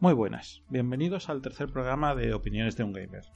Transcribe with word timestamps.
Muy 0.00 0.14
buenas, 0.14 0.62
bienvenidos 0.70 1.28
al 1.28 1.42
tercer 1.42 1.68
programa 1.68 2.14
de 2.14 2.32
Opiniones 2.32 2.74
de 2.74 2.84
un 2.84 2.94
Gamer. 2.94 3.26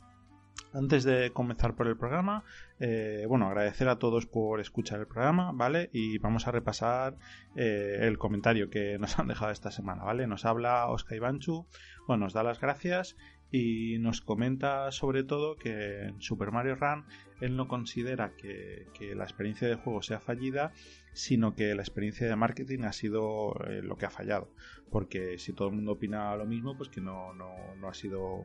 Antes 0.72 1.04
de 1.04 1.30
comenzar 1.30 1.74
por 1.74 1.86
el 1.86 1.98
programa, 1.98 2.42
eh, 2.80 3.26
bueno, 3.28 3.46
agradecer 3.48 3.86
a 3.90 3.98
todos 3.98 4.24
por 4.24 4.60
escuchar 4.60 4.98
el 4.98 5.06
programa, 5.06 5.52
¿vale? 5.52 5.90
Y 5.92 6.16
vamos 6.16 6.48
a 6.48 6.52
repasar 6.52 7.18
eh, 7.54 7.98
el 8.00 8.16
comentario 8.16 8.70
que 8.70 8.98
nos 8.98 9.18
han 9.18 9.28
dejado 9.28 9.52
esta 9.52 9.70
semana, 9.70 10.04
¿vale? 10.04 10.26
Nos 10.26 10.46
habla 10.46 10.86
Oscar 10.86 11.18
Ivanchu, 11.18 11.66
bueno, 12.08 12.24
nos 12.24 12.32
da 12.32 12.42
las 12.42 12.62
gracias 12.62 13.14
y 13.56 14.00
nos 14.00 14.20
comenta 14.20 14.90
sobre 14.90 15.22
todo 15.22 15.54
que 15.54 16.06
en 16.06 16.20
Super 16.20 16.50
Mario 16.50 16.74
Run 16.74 17.04
él 17.40 17.54
no 17.54 17.68
considera 17.68 18.32
que, 18.34 18.88
la 19.14 19.22
experiencia 19.22 19.68
de 19.68 19.76
juego 19.76 20.02
sea 20.02 20.18
fallida, 20.18 20.72
sino 21.12 21.54
que 21.54 21.72
la 21.76 21.82
experiencia 21.82 22.26
de 22.26 22.34
marketing 22.34 22.80
ha 22.80 22.92
sido 22.92 23.54
eh, 23.68 23.80
lo 23.80 23.96
que 23.96 24.06
ha 24.06 24.10
fallado. 24.10 24.50
Porque 24.90 25.38
si 25.38 25.52
todo 25.52 25.68
el 25.68 25.74
mundo 25.76 25.92
opina 25.92 26.34
lo 26.34 26.46
mismo, 26.46 26.76
pues 26.76 26.88
que 26.88 27.00
no, 27.00 27.32
no, 27.32 27.88
ha 27.88 27.94
sido 27.94 28.44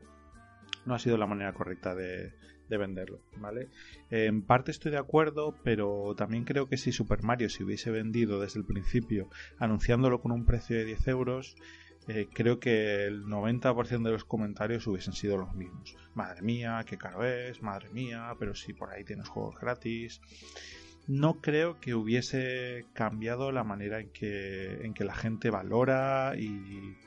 no 0.85 0.93
ha 0.93 0.99
sido 0.99 1.17
la 1.17 1.25
manera 1.25 1.53
correcta 1.53 1.95
de, 1.95 2.31
venderlo, 2.69 3.19
¿vale? 3.37 3.69
En 4.11 4.43
parte 4.43 4.69
estoy 4.69 4.91
de 4.91 4.99
acuerdo, 4.99 5.55
pero 5.63 6.13
también 6.15 6.43
creo 6.43 6.69
que 6.69 6.77
si 6.77 6.91
Super 6.91 7.23
Mario 7.23 7.49
se 7.49 7.63
hubiese 7.63 7.89
vendido 7.89 8.39
desde 8.39 8.59
el 8.59 8.65
principio 8.65 9.27
anunciándolo 9.57 10.21
con 10.21 10.31
un 10.31 10.45
precio 10.45 10.77
de 10.77 10.85
10 10.85 11.07
euros, 11.07 11.55
eh, 12.11 12.27
creo 12.33 12.59
que 12.59 13.05
el 13.05 13.25
90% 13.25 14.01
de 14.01 14.11
los 14.11 14.25
comentarios 14.25 14.87
hubiesen 14.87 15.13
sido 15.13 15.37
los 15.37 15.53
mismos. 15.53 15.95
Madre 16.15 16.41
mía, 16.41 16.83
qué 16.83 16.97
caro 16.97 17.23
es, 17.23 17.61
madre 17.61 17.89
mía, 17.89 18.33
pero 18.39 18.55
si 18.55 18.73
por 18.73 18.89
ahí 18.89 19.03
tienes 19.03 19.27
juegos 19.27 19.59
gratis. 19.59 20.19
No 21.05 21.39
creo 21.39 21.79
que 21.79 21.93
hubiese 21.93 22.87
cambiado 22.93 23.51
la 23.51 23.63
manera 23.63 23.99
en 23.99 24.09
que, 24.09 24.83
en 24.83 24.95
que 24.95 25.03
la 25.03 25.13
gente 25.13 25.51
valora 25.51 26.33
y, 26.35 26.97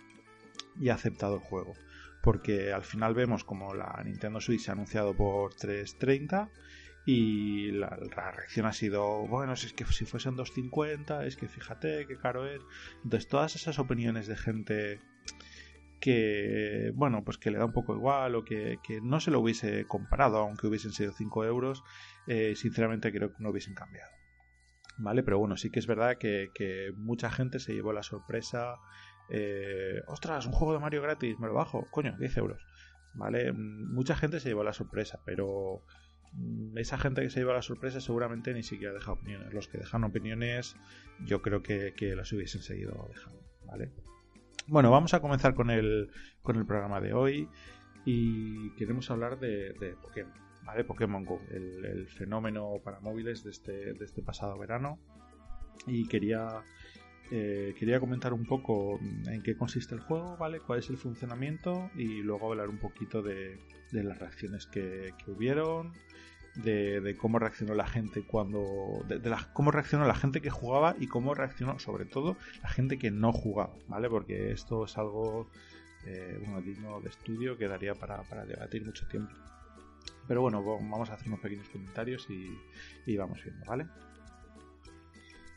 y 0.79 0.89
ha 0.89 0.95
aceptado 0.95 1.35
el 1.35 1.41
juego. 1.41 1.75
Porque 2.23 2.73
al 2.73 2.85
final 2.85 3.13
vemos 3.13 3.43
como 3.43 3.75
la 3.75 4.01
Nintendo 4.05 4.41
Switch 4.41 4.61
se 4.61 4.71
ha 4.71 4.75
anunciado 4.75 5.17
por 5.17 5.53
330 5.55 6.49
y 7.05 7.73
la, 7.73 7.97
reacción 7.97 8.67
ha 8.67 8.73
sido, 8.73 9.27
bueno, 9.27 9.57
si 9.57 9.67
es 9.67 9.73
que 9.73 9.85
si 9.87 10.05
fuesen 10.05 10.37
2.50, 10.37 11.25
es 11.25 11.37
que 11.37 11.49
fíjate 11.49 12.07
qué 12.07 12.17
caro 12.17 12.47
es. 12.47 12.63
Entonces 13.03 13.29
todas 13.29 13.57
esas 13.57 13.79
opiniones 13.79 14.29
de 14.29 14.37
gente 14.37 15.01
que, 16.01 16.93
bueno, 16.95 17.25
pues 17.25 17.39
que 17.39 17.51
le 17.51 17.59
da 17.59 17.65
un 17.65 17.73
poco 17.73 17.95
igual 17.95 18.37
o 18.37 18.45
que, 18.45 18.79
no 19.03 19.21
se 19.21 19.31
lo 19.31 19.41
hubiese 19.41 19.87
comparado, 19.87 20.39
aunque 20.39 20.69
hubiesen 20.69 20.93
sido 20.93 21.13
5 21.13 21.45
euros, 21.45 21.83
eh, 22.27 22.55
sinceramente 22.57 23.13
creo 23.13 23.33
que 23.33 23.43
no 23.43 23.51
hubiesen 23.51 23.75
cambiado. 23.75 24.11
¿Vale? 24.99 25.23
Pero 25.23 25.39
bueno, 25.39 25.57
sí 25.57 25.71
que 25.71 25.81
es 25.81 25.87
verdad 25.87 26.19
que, 26.19 26.93
mucha 26.97 27.31
gente 27.31 27.59
se 27.59 27.75
llevó 27.75 27.93
la 27.93 28.03
sorpresa. 28.05 28.77
Eh, 29.29 30.03
ostras, 30.07 30.47
un 30.47 30.53
juego 30.53 30.75
de 30.75 30.81
Mario 30.81 31.03
gratis, 31.03 31.39
me 31.41 31.49
lo 31.49 31.55
bajo, 31.55 31.89
coño, 31.91 32.17
10 32.19 32.37
euros. 32.37 32.63
¿Vale? 33.15 33.53
Mucha 33.53 34.15
gente 34.17 34.41
se 34.41 34.49
llevó 34.49 34.65
la 34.65 34.73
sorpresa, 34.73 35.21
pero 35.25 35.85
Mm, 35.85 36.12
esa 36.77 36.99
gente 36.99 37.23
que 37.23 37.31
se 37.31 37.41
lleva 37.41 37.55
la 37.55 37.63
sorpresa 37.63 38.01
seguramente 38.01 38.55
ni 38.55 38.63
siquiera 38.63 38.93
deja 38.93 39.13
opiniones. 39.13 39.53
Los 39.53 39.69
que 39.69 39.79
dejan 39.79 40.05
opiniones, 40.05 40.77
yo 41.25 41.43
creo 41.43 41.63
que, 41.63 42.15
las 42.17 42.33
hubiesen 42.33 42.63
seguido 42.63 43.09
dejando. 43.09 43.43
¿vale? 43.67 43.93
Bueno, 44.67 44.91
vamos 44.91 45.15
a 45.15 45.21
comenzar 45.21 45.55
con 45.55 45.71
el, 45.71 46.11
con 46.43 46.57
el 46.57 46.67
programa 46.67 47.01
de 47.01 47.13
hoy 47.13 47.49
y 48.05 48.71
queremos 48.77 49.11
hablar 49.11 49.39
de, 49.39 49.97
Pokémon. 50.01 50.33
¿vale? 50.65 50.85
Pokémon 50.85 51.25
Go, 51.25 51.41
el, 51.51 52.07
fenómeno 52.09 52.81
para 52.83 53.01
móviles 53.01 53.45
de 53.45 53.51
este, 53.51 53.95
de 53.95 54.05
este 54.05 54.23
pasado 54.23 54.59
verano. 54.59 54.99
Y 55.87 56.07
quería 56.07 56.63
eh, 57.35 57.75
quería 57.79 57.99
comentar 57.99 58.35
un 58.35 58.45
poco 58.45 59.01
en 59.27 59.43
qué 59.43 59.57
consiste 59.57 59.95
el 59.95 60.03
juego, 60.03 60.37
¿vale? 60.37 60.61
Cuál 60.61 60.81
es 60.81 60.91
el 60.91 60.99
funcionamiento 60.99 61.91
y 61.95 62.21
luego 62.21 62.51
hablar 62.51 62.69
un 62.69 62.77
poquito 62.77 63.23
de, 63.23 63.59
las 63.91 64.19
reacciones 64.19 64.67
que, 64.67 65.15
hubieron, 65.27 65.95
de, 66.57 67.17
cómo 67.19 67.39
reaccionó 67.39 67.75
la 67.75 67.87
gente 67.87 68.23
cuando. 68.23 69.05
de, 69.09 69.37
cómo 69.53 69.71
reaccionó 69.71 70.07
la 70.07 70.15
gente 70.15 70.41
que 70.41 70.51
jugaba 70.51 70.95
y 70.99 71.07
cómo 71.07 71.35
reaccionó, 71.35 71.79
sobre 71.79 72.05
todo, 72.05 72.37
la 72.63 72.69
gente 72.69 72.99
que 72.99 73.11
no 73.11 73.33
jugaba, 73.33 73.75
¿vale? 73.89 74.09
Porque 74.09 74.53
esto 74.53 74.85
es 74.85 74.97
algo 74.99 75.49
eh, 76.07 76.39
digno 76.65 77.01
de 77.01 77.09
estudio 77.09 77.57
que 77.57 77.69
daría 77.69 77.95
para, 77.95 78.25
debatir 78.47 78.85
mucho 78.85 79.07
tiempo. 79.09 79.33
Pero 80.29 80.41
bueno, 80.41 80.63
vamos 80.63 81.11
a 81.11 81.15
hacer 81.15 81.29
unos 81.29 81.41
pequeños 81.41 81.69
comentarios 81.69 82.29
y, 82.31 82.59
y 83.07 83.17
vamos 83.17 83.43
viendo, 83.43 83.65
¿vale? 83.67 83.87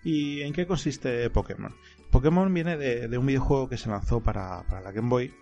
¿Y 0.06 0.44
en 0.44 0.54
qué 0.54 0.68
consiste 0.68 1.28
Pokémon? 1.32 1.74
Pokémon 2.12 2.54
viene 2.54 2.78
de, 2.78 3.18
un 3.18 3.26
videojuego 3.26 3.68
que 3.68 3.78
se 3.78 3.90
lanzó 3.90 4.22
para, 4.22 4.64
la 4.70 4.92
Game 4.92 5.10
Boy, 5.10 5.34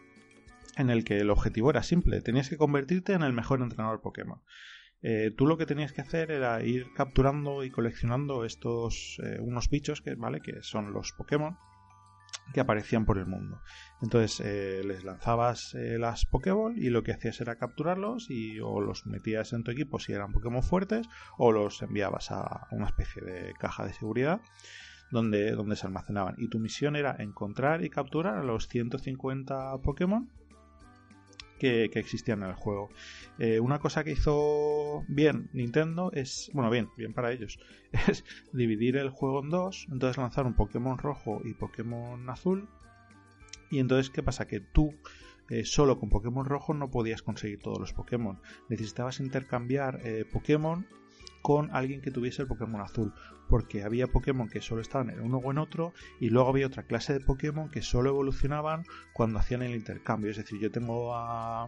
en 0.77 0.89
el 0.89 1.03
que 1.03 1.17
el 1.17 1.29
objetivo 1.29 1.69
era 1.69 1.83
simple, 1.83 2.21
tenías 2.21 2.49
que 2.49 2.55
convertirte 2.55 3.11
en 3.11 3.23
el 3.23 3.33
mejor 3.33 3.61
entrenador 3.61 4.01
Pokémon. 4.01 4.41
Eh, 5.03 5.31
tú 5.35 5.45
lo 5.45 5.57
que 5.57 5.65
tenías 5.65 5.93
que 5.93 6.01
hacer 6.01 6.31
era 6.31 6.63
ir 6.63 6.93
capturando 6.93 7.63
y 7.63 7.69
coleccionando 7.69 8.45
estos 8.45 9.19
eh, 9.23 9.37
unos 9.39 9.69
bichos 9.69 10.01
que, 10.01 10.15
¿vale? 10.15 10.41
que 10.41 10.63
son 10.63 10.93
los 10.93 11.11
Pokémon 11.11 11.57
que 12.51 12.59
aparecían 12.59 13.05
por 13.05 13.17
el 13.17 13.25
mundo. 13.25 13.61
Entonces 14.01 14.41
eh, 14.45 14.81
les 14.85 15.03
lanzabas 15.03 15.73
eh, 15.75 15.97
las 15.97 16.25
Pokéball 16.25 16.77
y 16.77 16.89
lo 16.89 17.03
que 17.03 17.13
hacías 17.13 17.39
era 17.41 17.55
capturarlos 17.55 18.29
y 18.29 18.59
o 18.59 18.81
los 18.81 19.05
metías 19.05 19.53
en 19.53 19.63
tu 19.63 19.71
equipo 19.71 19.99
si 19.99 20.13
eran 20.13 20.33
Pokémon 20.33 20.63
fuertes 20.63 21.07
o 21.37 21.51
los 21.51 21.81
enviabas 21.81 22.31
a 22.31 22.67
una 22.71 22.87
especie 22.87 23.21
de 23.21 23.53
caja 23.53 23.85
de 23.85 23.93
seguridad 23.93 24.41
donde, 25.11 25.51
donde 25.51 25.75
se 25.75 25.87
almacenaban. 25.87 26.35
Y 26.37 26.49
tu 26.49 26.59
misión 26.59 26.95
era 26.95 27.15
encontrar 27.19 27.83
y 27.83 27.89
capturar 27.89 28.37
a 28.37 28.43
los 28.43 28.67
150 28.67 29.77
Pokémon 29.83 30.29
que, 31.63 31.99
existían 31.99 32.43
en 32.43 32.49
el 32.49 32.55
juego. 32.55 32.89
Eh, 33.39 33.59
una 33.59 33.79
cosa 33.79 34.03
que 34.03 34.11
hizo 34.11 35.05
bien 35.07 35.49
Nintendo 35.53 36.11
es, 36.11 36.51
bueno, 36.53 36.69
bien, 36.69 36.89
bien 36.97 37.13
para 37.13 37.31
ellos, 37.31 37.57
es 38.07 38.25
dividir 38.51 38.97
el 38.97 39.09
juego 39.09 39.41
en 39.41 39.49
dos, 39.49 39.87
entonces 39.91 40.17
lanzar 40.17 40.45
un 40.45 40.55
Pokémon 40.55 40.97
rojo 40.97 41.41
y 41.45 41.53
Pokémon 41.53 42.29
azul. 42.29 42.67
Y 43.71 43.79
entonces, 43.79 44.09
¿qué 44.09 44.21
pasa? 44.21 44.45
Que 44.45 44.59
tú 44.59 44.93
eh, 45.49 45.63
solo 45.65 45.99
con 45.99 46.09
Pokémon 46.09 46.45
rojo 46.45 46.73
no 46.73 46.91
podías 46.91 47.21
conseguir 47.21 47.59
todos 47.59 47.79
los 47.79 47.93
Pokémon. 47.93 48.39
Necesitabas 48.69 49.19
intercambiar 49.19 50.01
eh, 50.03 50.25
Pokémon 50.31 50.85
con 51.41 51.75
alguien 51.75 52.01
que 52.01 52.11
tuviese 52.11 52.41
el 52.41 52.47
Pokémon 52.47 52.81
azul, 52.81 53.13
porque 53.49 53.83
había 53.83 54.07
Pokémon 54.07 54.49
que 54.49 54.61
solo 54.61 54.81
estaban 54.81 55.09
en 55.09 55.21
uno 55.21 55.37
o 55.37 55.51
en 55.51 55.57
otro, 55.57 55.93
y 56.19 56.29
luego 56.29 56.49
había 56.49 56.67
otra 56.67 56.83
clase 56.83 57.13
de 57.13 57.19
Pokémon 57.19 57.69
que 57.69 57.81
solo 57.81 58.09
evolucionaban 58.09 58.83
cuando 59.13 59.39
hacían 59.39 59.61
el 59.61 59.75
intercambio. 59.75 60.31
Es 60.31 60.37
decir, 60.37 60.59
yo 60.59 60.71
tengo 60.71 61.15
a, 61.15 61.67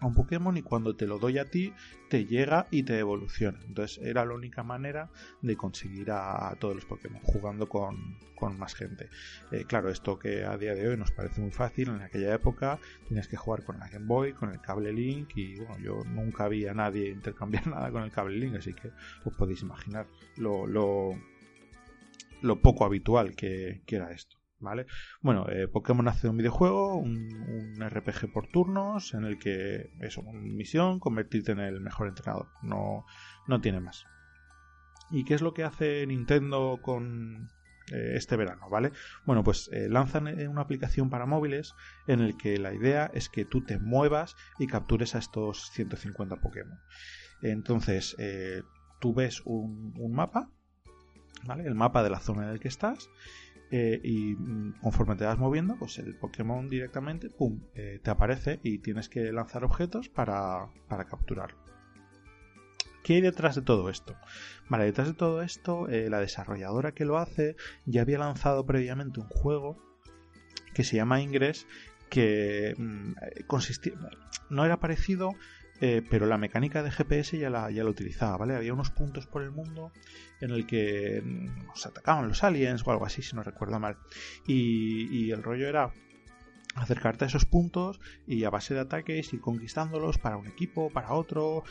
un 0.00 0.14
Pokémon 0.14 0.56
y 0.56 0.62
cuando 0.62 0.96
te 0.96 1.06
lo 1.06 1.18
doy 1.18 1.38
a 1.38 1.50
ti 1.50 1.72
te 2.08 2.26
llega 2.26 2.66
y 2.70 2.82
te 2.82 2.98
evoluciona. 2.98 3.58
Entonces 3.66 3.98
era 4.04 4.24
la 4.24 4.34
única 4.34 4.62
manera 4.62 5.10
de 5.42 5.56
conseguir 5.56 6.10
a, 6.10 6.54
todos 6.58 6.74
los 6.74 6.84
Pokémon 6.84 7.20
jugando 7.22 7.68
con, 7.68 8.18
más 8.58 8.74
gente. 8.74 9.08
Eh, 9.52 9.64
claro, 9.66 9.88
esto 9.88 10.18
que 10.18 10.44
a 10.44 10.58
día 10.58 10.74
de 10.74 10.86
hoy 10.86 10.98
nos 10.98 11.12
parece 11.12 11.40
muy 11.40 11.50
fácil, 11.50 11.88
en 11.88 12.02
aquella 12.02 12.34
época 12.34 12.78
tenías 13.08 13.26
que 13.26 13.38
jugar 13.38 13.64
con 13.64 13.78
la 13.78 13.88
Game 13.88 14.04
Boy, 14.04 14.34
con 14.34 14.50
el 14.50 14.60
cable 14.60 14.92
Link 14.92 15.30
y 15.34 15.56
bueno, 15.60 15.78
yo 15.78 16.04
nunca 16.04 16.46
vi 16.48 16.66
a 16.66 16.74
nadie 16.74 17.08
intercambiar 17.08 17.66
nada 17.68 17.90
con 17.90 18.02
el 18.02 18.10
cable 18.10 18.36
Link, 18.36 18.56
así 18.56 18.74
que 18.74 18.90
os 19.24 19.34
podéis 19.34 19.62
imaginar 19.62 20.06
lo, 20.36 20.66
lo, 20.66 21.16
poco 22.60 22.84
habitual 22.84 23.34
que 23.34 23.80
era 23.86 24.12
esto. 24.12 24.36
Bueno, 25.20 25.46
eh, 25.48 25.68
Pokémon 25.68 26.08
hace 26.08 26.28
un 26.28 26.36
videojuego, 26.36 26.96
un, 26.96 27.76
RPG 27.80 28.32
por 28.32 28.46
turnos, 28.46 29.14
en 29.14 29.24
el 29.24 29.38
que 29.38 29.90
es 30.00 30.16
una 30.16 30.32
misión, 30.32 30.98
convertirte 30.98 31.52
en 31.52 31.60
el 31.60 31.80
mejor 31.80 32.08
entrenador. 32.08 32.48
No, 32.62 33.04
no 33.46 33.60
tiene 33.60 33.80
más. 33.80 34.06
¿Y 35.10 35.24
qué 35.24 35.34
es 35.34 35.42
lo 35.42 35.52
que 35.52 35.64
hace 35.64 36.06
Nintendo 36.06 36.78
con 36.82 37.50
eh, 37.92 38.12
este 38.14 38.36
verano, 38.36 38.68
¿vale? 38.70 38.92
Bueno, 39.26 39.44
pues 39.44 39.68
eh, 39.72 39.88
lanzan 39.88 40.26
una 40.48 40.62
aplicación 40.62 41.10
para 41.10 41.26
móviles 41.26 41.74
en 42.06 42.20
el 42.20 42.36
que 42.36 42.58
la 42.58 42.72
idea 42.72 43.10
es 43.12 43.28
que 43.28 43.44
tú 43.44 43.62
te 43.62 43.78
muevas 43.78 44.34
y 44.58 44.66
captures 44.66 45.14
a 45.14 45.18
estos 45.18 45.70
150 45.72 46.36
Pokémon. 46.36 46.80
Entonces, 47.42 48.16
tú 49.00 49.12
ves 49.12 49.42
un, 49.44 49.92
un 49.98 50.12
mapa, 50.14 50.48
¿vale? 51.44 51.66
El 51.66 51.74
mapa 51.74 52.02
de 52.02 52.08
la 52.08 52.20
zona 52.20 52.44
en 52.44 52.50
el 52.50 52.60
que 52.60 52.68
estás 52.68 53.10
eh, 53.76 54.00
y 54.04 54.36
mm, 54.36 54.74
conforme 54.80 55.16
te 55.16 55.24
vas 55.24 55.36
moviendo, 55.36 55.76
pues 55.76 55.98
el 55.98 56.14
Pokémon 56.14 56.68
directamente, 56.68 57.28
¡pum!, 57.28 57.58
eh, 57.74 57.98
te 58.00 58.08
aparece 58.08 58.60
y 58.62 58.78
tienes 58.78 59.08
que 59.08 59.32
lanzar 59.32 59.64
objetos 59.64 60.08
para, 60.08 60.68
para 60.86 61.06
capturarlo. 61.06 61.58
¿Qué 63.02 63.14
hay 63.14 63.20
detrás 63.20 63.56
de 63.56 63.62
todo 63.62 63.90
esto? 63.90 64.14
Vale, 64.68 64.84
detrás 64.84 65.08
de 65.08 65.14
todo 65.14 65.42
esto, 65.42 65.88
eh, 65.88 66.08
la 66.08 66.20
desarrolladora 66.20 66.92
que 66.92 67.04
lo 67.04 67.18
hace 67.18 67.56
ya 67.84 68.02
había 68.02 68.18
lanzado 68.18 68.64
previamente 68.64 69.18
un 69.18 69.26
juego 69.26 69.76
que 70.72 70.84
se 70.84 70.94
llama 70.94 71.20
Ingress, 71.20 71.66
que 72.10 72.76
mm, 72.78 73.14
consistía, 73.48 73.94
no 74.50 74.64
era 74.64 74.78
parecido, 74.78 75.32
eh, 75.80 76.02
pero 76.08 76.26
la 76.26 76.38
mecánica 76.38 76.82
de 76.82 76.90
GPS 76.90 77.38
ya 77.38 77.50
la, 77.50 77.70
ya 77.70 77.82
la 77.82 77.90
utilizaba, 77.90 78.36
¿vale? 78.36 78.54
Había 78.54 78.72
unos 78.72 78.90
puntos 78.90 79.26
por 79.26 79.42
el 79.42 79.50
mundo 79.50 79.92
en 80.40 80.50
el 80.50 80.66
que 80.66 81.22
nos 81.66 81.86
atacaban 81.86 82.28
los 82.28 82.44
aliens 82.44 82.86
o 82.86 82.90
algo 82.90 83.06
así, 83.06 83.22
si 83.22 83.34
no 83.34 83.42
recuerdo 83.42 83.80
mal. 83.80 83.98
Y, 84.46 85.30
el 85.30 85.42
rollo 85.42 85.68
era 85.68 85.92
acercarte 86.76 87.24
a 87.24 87.28
esos 87.28 87.44
puntos 87.44 88.00
y 88.26 88.44
a 88.44 88.50
base 88.50 88.74
de 88.74 88.80
ataques 88.80 89.32
ir 89.32 89.40
conquistándolos 89.40 90.18
para 90.18 90.36
un 90.36 90.46
equipo, 90.46 90.90
para 90.90 91.12
otro. 91.12 91.64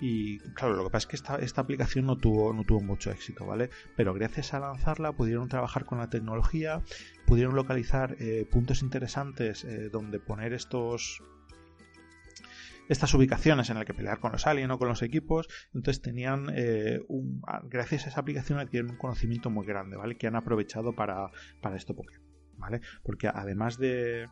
Y 0.00 0.38
claro, 0.54 0.74
lo 0.74 0.84
que 0.84 0.90
pasa 0.90 1.04
es 1.04 1.06
que 1.06 1.16
esta, 1.16 1.36
esta 1.36 1.60
aplicación 1.60 2.06
no 2.06 2.16
tuvo, 2.16 2.52
no 2.52 2.64
tuvo 2.64 2.80
mucho 2.80 3.10
éxito, 3.10 3.44
¿vale? 3.44 3.70
Pero 3.96 4.14
gracias 4.14 4.54
a 4.54 4.60
lanzarla 4.60 5.12
pudieron 5.12 5.48
trabajar 5.48 5.84
con 5.84 5.98
la 5.98 6.10
tecnología, 6.10 6.82
pudieron 7.26 7.56
localizar 7.56 8.16
eh, 8.20 8.46
puntos 8.48 8.82
interesantes 8.82 9.64
eh, 9.64 9.88
donde 9.90 10.20
poner 10.20 10.52
estos 10.52 11.22
estas 12.88 13.12
ubicaciones 13.14 13.70
en 13.70 13.76
las 13.76 13.84
que 13.84 13.94
pelear 13.94 14.18
con 14.20 14.32
los 14.32 14.46
aliens 14.46 14.72
o 14.72 14.78
con 14.78 14.88
los 14.88 15.02
equipos. 15.02 15.48
Entonces 15.74 16.02
tenían, 16.02 16.50
eh, 16.54 17.00
un, 17.08 17.42
gracias 17.64 18.06
a 18.06 18.08
esa 18.10 18.20
aplicación, 18.20 18.58
adquieren 18.58 18.90
un 18.90 18.96
conocimiento 18.96 19.50
muy 19.50 19.66
grande, 19.66 19.96
¿vale? 19.96 20.16
Que 20.16 20.26
han 20.26 20.36
aprovechado 20.36 20.94
para, 20.94 21.30
para 21.60 21.76
esto 21.76 21.94
Pokémon, 21.94 22.26
¿vale? 22.56 22.80
Porque 23.02 23.28
además 23.28 23.78
de, 23.78 24.28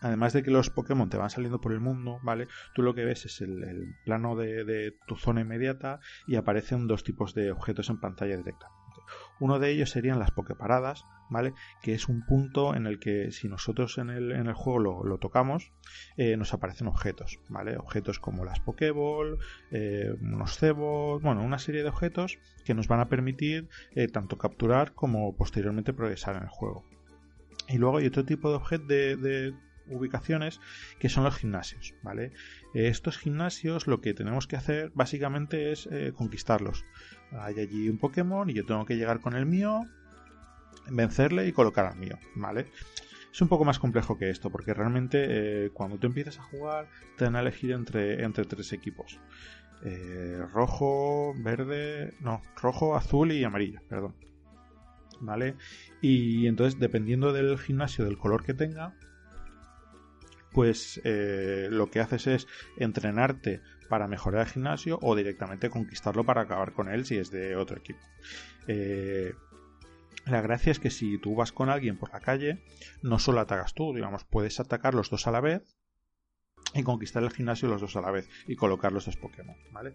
además 0.00 0.32
de 0.32 0.42
que 0.42 0.50
los 0.50 0.70
Pokémon 0.70 1.08
te 1.08 1.16
van 1.16 1.30
saliendo 1.30 1.60
por 1.60 1.72
el 1.72 1.80
mundo, 1.80 2.18
¿vale? 2.22 2.48
Tú 2.74 2.82
lo 2.82 2.94
que 2.94 3.04
ves 3.04 3.24
es 3.26 3.40
el, 3.40 3.94
plano 4.04 4.36
de, 4.36 4.94
tu 5.06 5.16
zona 5.16 5.40
inmediata 5.40 6.00
y 6.26 6.36
aparecen 6.36 6.86
dos 6.86 7.04
tipos 7.04 7.34
de 7.34 7.52
objetos 7.52 7.90
en 7.90 8.00
pantalla 8.00 8.36
directamente. 8.36 8.85
Uno 9.38 9.58
de 9.58 9.70
ellos 9.70 9.90
serían 9.90 10.18
las 10.18 10.30
Poképaradas, 10.30 11.04
¿vale? 11.28 11.54
Que 11.82 11.94
es 11.94 12.08
un 12.08 12.24
punto 12.24 12.74
en 12.74 12.86
el 12.86 12.98
que 12.98 13.30
si 13.32 13.48
nosotros 13.48 13.98
en 13.98 14.10
el, 14.10 14.32
en 14.32 14.46
el 14.46 14.54
juego 14.54 15.04
lo, 15.04 15.18
tocamos, 15.18 15.72
eh, 16.16 16.36
nos 16.36 16.54
aparecen 16.54 16.86
objetos, 16.86 17.40
¿vale? 17.48 17.76
Objetos 17.76 18.18
como 18.18 18.44
las 18.44 18.60
Pokéball, 18.60 19.38
eh, 19.70 20.14
unos 20.20 20.56
cebos, 20.58 21.22
bueno, 21.22 21.42
una 21.42 21.58
serie 21.58 21.82
de 21.82 21.88
objetos 21.88 22.38
que 22.64 22.74
nos 22.74 22.88
van 22.88 23.00
a 23.00 23.08
permitir 23.08 23.68
eh, 23.94 24.08
tanto 24.08 24.38
capturar 24.38 24.92
como 24.92 25.36
posteriormente 25.36 25.92
progresar 25.92 26.36
en 26.36 26.44
el 26.44 26.48
juego. 26.48 26.84
Y 27.68 27.78
luego 27.78 27.98
hay 27.98 28.06
otro 28.06 28.24
tipo 28.24 28.50
de 28.50 28.56
objeto 28.56 28.86
de, 28.86 29.54
ubicaciones 29.88 30.60
que 30.98 31.08
son 31.08 31.22
los 31.22 31.36
gimnasios, 31.36 31.94
¿vale? 32.02 32.32
Estos 32.74 33.18
gimnasios 33.18 33.86
lo 33.86 34.00
que 34.00 34.14
tenemos 34.14 34.48
que 34.48 34.56
hacer 34.56 34.90
básicamente 34.96 35.70
es 35.70 35.88
conquistarlos. 36.16 36.84
Hay 37.32 37.58
allí 37.58 37.88
un 37.88 37.98
Pokémon 37.98 38.48
y 38.48 38.54
yo 38.54 38.64
tengo 38.64 38.84
que 38.86 38.96
llegar 38.96 39.20
con 39.20 39.34
el 39.34 39.46
mío, 39.46 39.82
vencerle 40.90 41.46
y 41.46 41.52
colocar 41.52 41.86
al 41.86 41.96
mío, 41.96 42.18
¿vale? 42.34 42.66
Es 43.32 43.40
un 43.42 43.48
poco 43.48 43.64
más 43.64 43.78
complejo 43.78 44.16
que 44.16 44.30
esto, 44.30 44.50
porque 44.50 44.72
realmente 44.72 45.26
eh, 45.66 45.70
cuando 45.70 45.98
tú 45.98 46.06
empiezas 46.06 46.38
a 46.38 46.42
jugar 46.42 46.88
te 47.16 47.24
dan 47.24 47.36
a 47.36 47.40
elegir 47.40 47.72
entre, 47.72 48.24
entre 48.24 48.44
tres 48.44 48.72
equipos. 48.72 49.20
rojo, 50.52 51.34
verde, 51.36 52.14
no, 52.20 52.40
rojo, 52.60 52.96
azul 52.96 53.32
y 53.32 53.44
amarillo, 53.44 53.80
perdón. 53.88 54.14
¿Vale? 55.20 55.56
Y 56.00 56.46
entonces, 56.46 56.78
dependiendo 56.78 57.32
del 57.32 57.58
gimnasio, 57.58 58.04
del 58.04 58.18
color 58.18 58.44
que 58.44 58.54
tenga, 58.54 58.94
pues 60.56 61.02
eh, 61.04 61.68
lo 61.70 61.90
que 61.90 62.00
haces 62.00 62.26
es 62.26 62.48
entrenarte 62.78 63.60
para 63.90 64.08
mejorar 64.08 64.46
el 64.46 64.52
gimnasio 64.54 64.98
o 65.02 65.14
directamente 65.14 65.68
conquistarlo 65.68 66.24
para 66.24 66.40
acabar 66.40 66.72
con 66.72 66.88
él 66.88 67.04
si 67.04 67.18
es 67.18 67.30
de 67.30 67.56
otro 67.56 67.76
equipo. 67.76 68.00
Eh, 68.66 69.34
la 70.24 70.40
gracia 70.40 70.72
es 70.72 70.80
que 70.80 70.88
si 70.88 71.18
tú 71.18 71.34
vas 71.34 71.52
con 71.52 71.68
alguien 71.68 71.98
por 71.98 72.10
la 72.10 72.20
calle, 72.20 72.64
no 73.02 73.18
solo 73.18 73.40
atacas 73.40 73.74
tú, 73.74 73.92
digamos, 73.94 74.24
puedes 74.24 74.58
atacar 74.58 74.94
los 74.94 75.10
dos 75.10 75.26
a 75.26 75.30
la 75.30 75.42
vez 75.42 75.76
y 76.72 76.82
conquistar 76.82 77.22
el 77.22 77.32
gimnasio 77.32 77.68
los 77.68 77.82
dos 77.82 77.94
a 77.96 78.00
la 78.00 78.10
vez 78.10 78.26
y 78.46 78.56
colocar 78.56 78.92
los 78.92 79.04
dos 79.04 79.18
Pokémon, 79.18 79.58
¿vale? 79.72 79.94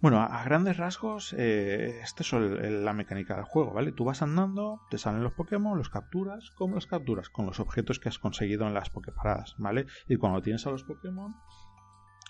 Bueno, 0.00 0.20
a, 0.20 0.44
grandes 0.44 0.76
rasgos, 0.76 1.34
eh, 1.36 1.98
esta 2.02 2.22
es 2.22 2.32
la 2.32 2.92
mecánica 2.92 3.34
del 3.34 3.44
juego, 3.44 3.72
¿vale? 3.72 3.90
Tú 3.90 4.04
vas 4.04 4.22
andando, 4.22 4.80
te 4.90 4.98
salen 4.98 5.24
los 5.24 5.32
Pokémon, 5.32 5.76
los 5.76 5.90
capturas. 5.90 6.52
¿Cómo 6.54 6.76
los 6.76 6.86
capturas? 6.86 7.30
Con 7.30 7.46
los 7.46 7.58
objetos 7.58 7.98
que 7.98 8.08
has 8.08 8.20
conseguido 8.20 8.68
en 8.68 8.74
las 8.74 8.90
Poképaradas, 8.90 9.56
¿vale? 9.58 9.86
Y 10.08 10.16
cuando 10.16 10.40
tienes 10.40 10.64
a 10.68 10.70
los 10.70 10.84
Pokémon, 10.84 11.34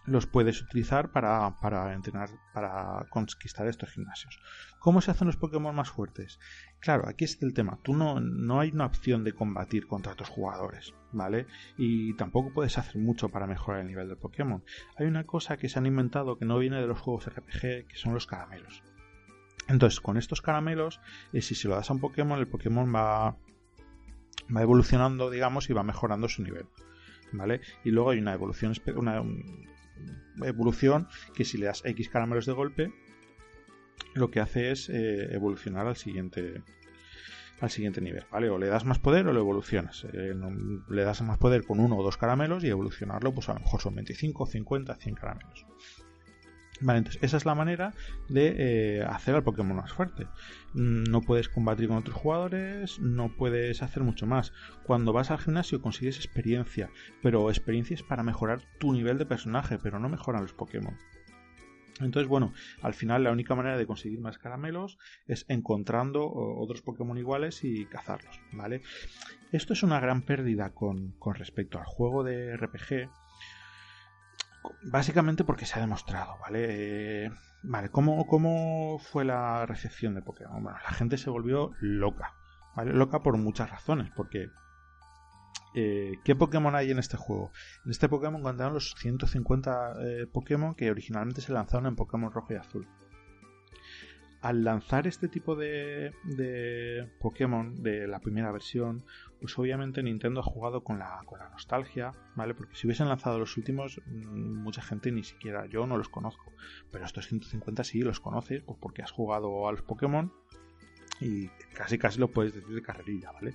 los 0.06 0.26
puedes 0.26 0.62
utilizar 0.62 1.10
para, 1.12 1.56
para 1.60 1.92
entrenar, 1.92 2.30
para 2.52 3.06
conquistar 3.10 3.66
estos 3.66 3.90
gimnasios. 3.90 4.40
¿Cómo 4.78 5.00
se 5.00 5.10
hacen 5.10 5.26
los 5.26 5.36
Pokémon 5.36 5.74
más 5.74 5.90
fuertes? 5.90 6.38
Claro, 6.80 7.08
aquí 7.08 7.24
está 7.24 7.44
el 7.44 7.54
tema. 7.54 7.78
Tú 7.82 7.94
no, 7.94 8.20
no 8.20 8.60
hay 8.60 8.70
una 8.70 8.86
opción 8.86 9.24
de 9.24 9.32
combatir 9.32 9.86
contra 9.86 10.12
otros 10.12 10.28
jugadores, 10.28 10.94
¿vale? 11.12 11.46
Y 11.76 12.14
tampoco 12.14 12.52
puedes 12.52 12.78
hacer 12.78 12.96
mucho 12.96 13.28
para 13.28 13.46
mejorar 13.46 13.80
el 13.80 13.88
nivel 13.88 14.08
del 14.08 14.16
Pokémon. 14.16 14.64
Hay 14.96 15.06
una 15.06 15.24
cosa 15.24 15.56
que 15.56 15.68
se 15.68 15.78
han 15.78 15.86
inventado 15.86 16.38
que 16.38 16.44
no 16.44 16.58
viene 16.58 16.80
de 16.80 16.86
los 16.86 17.00
juegos 17.00 17.26
RPG, 17.26 17.86
que 17.86 17.96
son 17.96 18.14
los 18.14 18.26
caramelos. 18.26 18.82
Entonces, 19.68 20.00
con 20.00 20.16
estos 20.16 20.40
caramelos, 20.40 21.00
eh, 21.32 21.42
si 21.42 21.54
se 21.54 21.68
lo 21.68 21.74
das 21.74 21.90
a 21.90 21.92
un 21.92 22.00
Pokémon, 22.00 22.38
el 22.38 22.48
Pokémon 22.48 22.92
va, 22.94 23.36
va 24.54 24.62
evolucionando, 24.62 25.30
digamos, 25.30 25.68
y 25.68 25.74
va 25.74 25.82
mejorando 25.82 26.28
su 26.28 26.42
nivel. 26.42 26.66
¿Vale? 27.32 27.60
Y 27.84 27.90
luego 27.90 28.10
hay 28.10 28.18
una 28.20 28.32
evolución, 28.32 28.72
una, 28.96 29.22
evolución 30.42 31.08
que 31.34 31.44
si 31.44 31.58
le 31.58 31.66
das 31.66 31.84
X 31.84 32.08
caramelos 32.08 32.46
de 32.46 32.52
golpe, 32.52 32.92
lo 34.14 34.30
que 34.30 34.40
hace 34.40 34.70
es 34.70 34.88
eh, 34.88 35.34
evolucionar 35.34 35.86
al 35.86 35.96
siguiente 35.96 36.62
al 37.60 37.70
siguiente 37.70 38.00
nivel, 38.00 38.24
¿vale? 38.30 38.50
O 38.50 38.58
le 38.58 38.68
das 38.68 38.84
más 38.84 39.00
poder 39.00 39.26
o 39.26 39.32
lo 39.32 39.40
evolucionas. 39.40 40.06
Eh, 40.12 40.32
le 40.88 41.02
das 41.02 41.22
más 41.22 41.38
poder 41.38 41.64
con 41.64 41.80
uno 41.80 41.96
o 41.96 42.02
dos 42.04 42.16
caramelos 42.16 42.62
y 42.62 42.68
evolucionarlo, 42.68 43.34
pues 43.34 43.48
a 43.48 43.54
lo 43.54 43.60
mejor 43.60 43.80
son 43.80 43.96
25, 43.96 44.46
50, 44.46 44.94
100 44.94 45.14
caramelos. 45.16 45.66
Vale, 46.80 46.98
entonces 46.98 47.22
esa 47.22 47.36
es 47.36 47.44
la 47.44 47.56
manera 47.56 47.92
de 48.28 48.54
eh, 48.98 49.02
hacer 49.02 49.34
al 49.34 49.42
Pokémon 49.42 49.76
más 49.76 49.92
fuerte. 49.92 50.26
Mm, 50.74 51.04
no 51.04 51.22
puedes 51.22 51.48
combatir 51.48 51.88
con 51.88 51.96
otros 51.96 52.16
jugadores, 52.16 53.00
no 53.00 53.34
puedes 53.36 53.82
hacer 53.82 54.04
mucho 54.04 54.26
más. 54.26 54.52
Cuando 54.84 55.12
vas 55.12 55.30
al 55.30 55.38
gimnasio 55.38 55.82
consigues 55.82 56.16
experiencia, 56.16 56.90
pero 57.20 57.50
experiencia 57.50 57.94
es 57.94 58.02
para 58.02 58.22
mejorar 58.22 58.62
tu 58.78 58.92
nivel 58.92 59.18
de 59.18 59.26
personaje, 59.26 59.78
pero 59.78 59.98
no 59.98 60.08
mejoran 60.08 60.42
los 60.42 60.52
Pokémon. 60.52 60.96
Entonces, 62.00 62.28
bueno, 62.28 62.52
al 62.80 62.94
final 62.94 63.24
la 63.24 63.32
única 63.32 63.56
manera 63.56 63.76
de 63.76 63.86
conseguir 63.86 64.20
más 64.20 64.38
caramelos 64.38 64.98
es 65.26 65.44
encontrando 65.48 66.30
otros 66.30 66.82
Pokémon 66.82 67.18
iguales 67.18 67.64
y 67.64 67.86
cazarlos, 67.86 68.40
¿vale? 68.52 68.82
Esto 69.50 69.72
es 69.72 69.82
una 69.82 69.98
gran 69.98 70.22
pérdida 70.22 70.70
con, 70.70 71.12
con 71.18 71.34
respecto 71.34 71.78
al 71.78 71.86
juego 71.86 72.22
de 72.22 72.56
RPG 72.56 73.10
Básicamente 74.82 75.44
porque 75.44 75.66
se 75.66 75.78
ha 75.78 75.82
demostrado, 75.82 76.38
¿vale? 76.40 77.26
Eh, 77.26 77.30
vale, 77.62 77.90
¿cómo, 77.90 78.26
¿cómo 78.26 78.98
fue 78.98 79.24
la 79.24 79.66
recepción 79.66 80.14
de 80.14 80.22
Pokémon? 80.22 80.62
Bueno, 80.62 80.78
la 80.82 80.92
gente 80.92 81.18
se 81.18 81.30
volvió 81.30 81.72
loca, 81.80 82.34
¿vale? 82.76 82.92
Loca 82.92 83.22
por 83.22 83.36
muchas 83.36 83.70
razones, 83.70 84.10
porque 84.14 84.50
eh, 85.74 86.18
¿Qué 86.24 86.34
Pokémon 86.34 86.74
hay 86.74 86.90
en 86.90 86.98
este 86.98 87.16
juego? 87.16 87.52
En 87.84 87.90
este 87.90 88.08
Pokémon 88.08 88.42
contaron 88.42 88.74
los 88.74 88.94
150 88.98 89.94
eh, 90.00 90.26
Pokémon 90.26 90.74
que 90.74 90.90
originalmente 90.90 91.40
se 91.40 91.52
lanzaron 91.52 91.86
en 91.86 91.96
Pokémon 91.96 92.32
Rojo 92.32 92.52
y 92.52 92.56
Azul 92.56 92.88
al 94.40 94.62
lanzar 94.62 95.06
este 95.06 95.28
tipo 95.28 95.56
de, 95.56 96.12
Pokémon 97.18 97.82
de 97.82 98.06
la 98.06 98.20
primera 98.20 98.52
versión, 98.52 99.04
pues 99.40 99.58
obviamente 99.58 100.02
Nintendo 100.02 100.40
ha 100.40 100.44
jugado 100.44 100.84
con 100.84 100.98
la, 100.98 101.22
nostalgia, 101.50 102.12
¿vale? 102.36 102.54
Porque 102.54 102.76
si 102.76 102.86
hubiesen 102.86 103.08
lanzado 103.08 103.38
los 103.38 103.56
últimos, 103.56 104.00
mm, 104.06 104.62
mucha 104.62 104.82
gente 104.82 105.10
ni 105.10 105.24
siquiera 105.24 105.66
yo 105.66 105.86
no 105.86 105.96
los 105.96 106.08
conozco. 106.08 106.52
Pero 106.90 107.04
estos 107.04 107.26
150 107.26 107.82
sí 107.84 108.00
los 108.02 108.20
conoces, 108.20 108.62
pues 108.62 108.78
porque 108.80 109.02
has 109.02 109.10
jugado 109.10 109.68
a 109.68 109.72
los 109.72 109.82
Pokémon 109.82 110.32
y 111.20 111.48
casi 111.74 111.98
casi 111.98 112.20
lo 112.20 112.28
puedes 112.28 112.54
decir 112.54 112.74
de 112.74 112.82
carrerilla, 112.82 113.32
¿vale? 113.32 113.54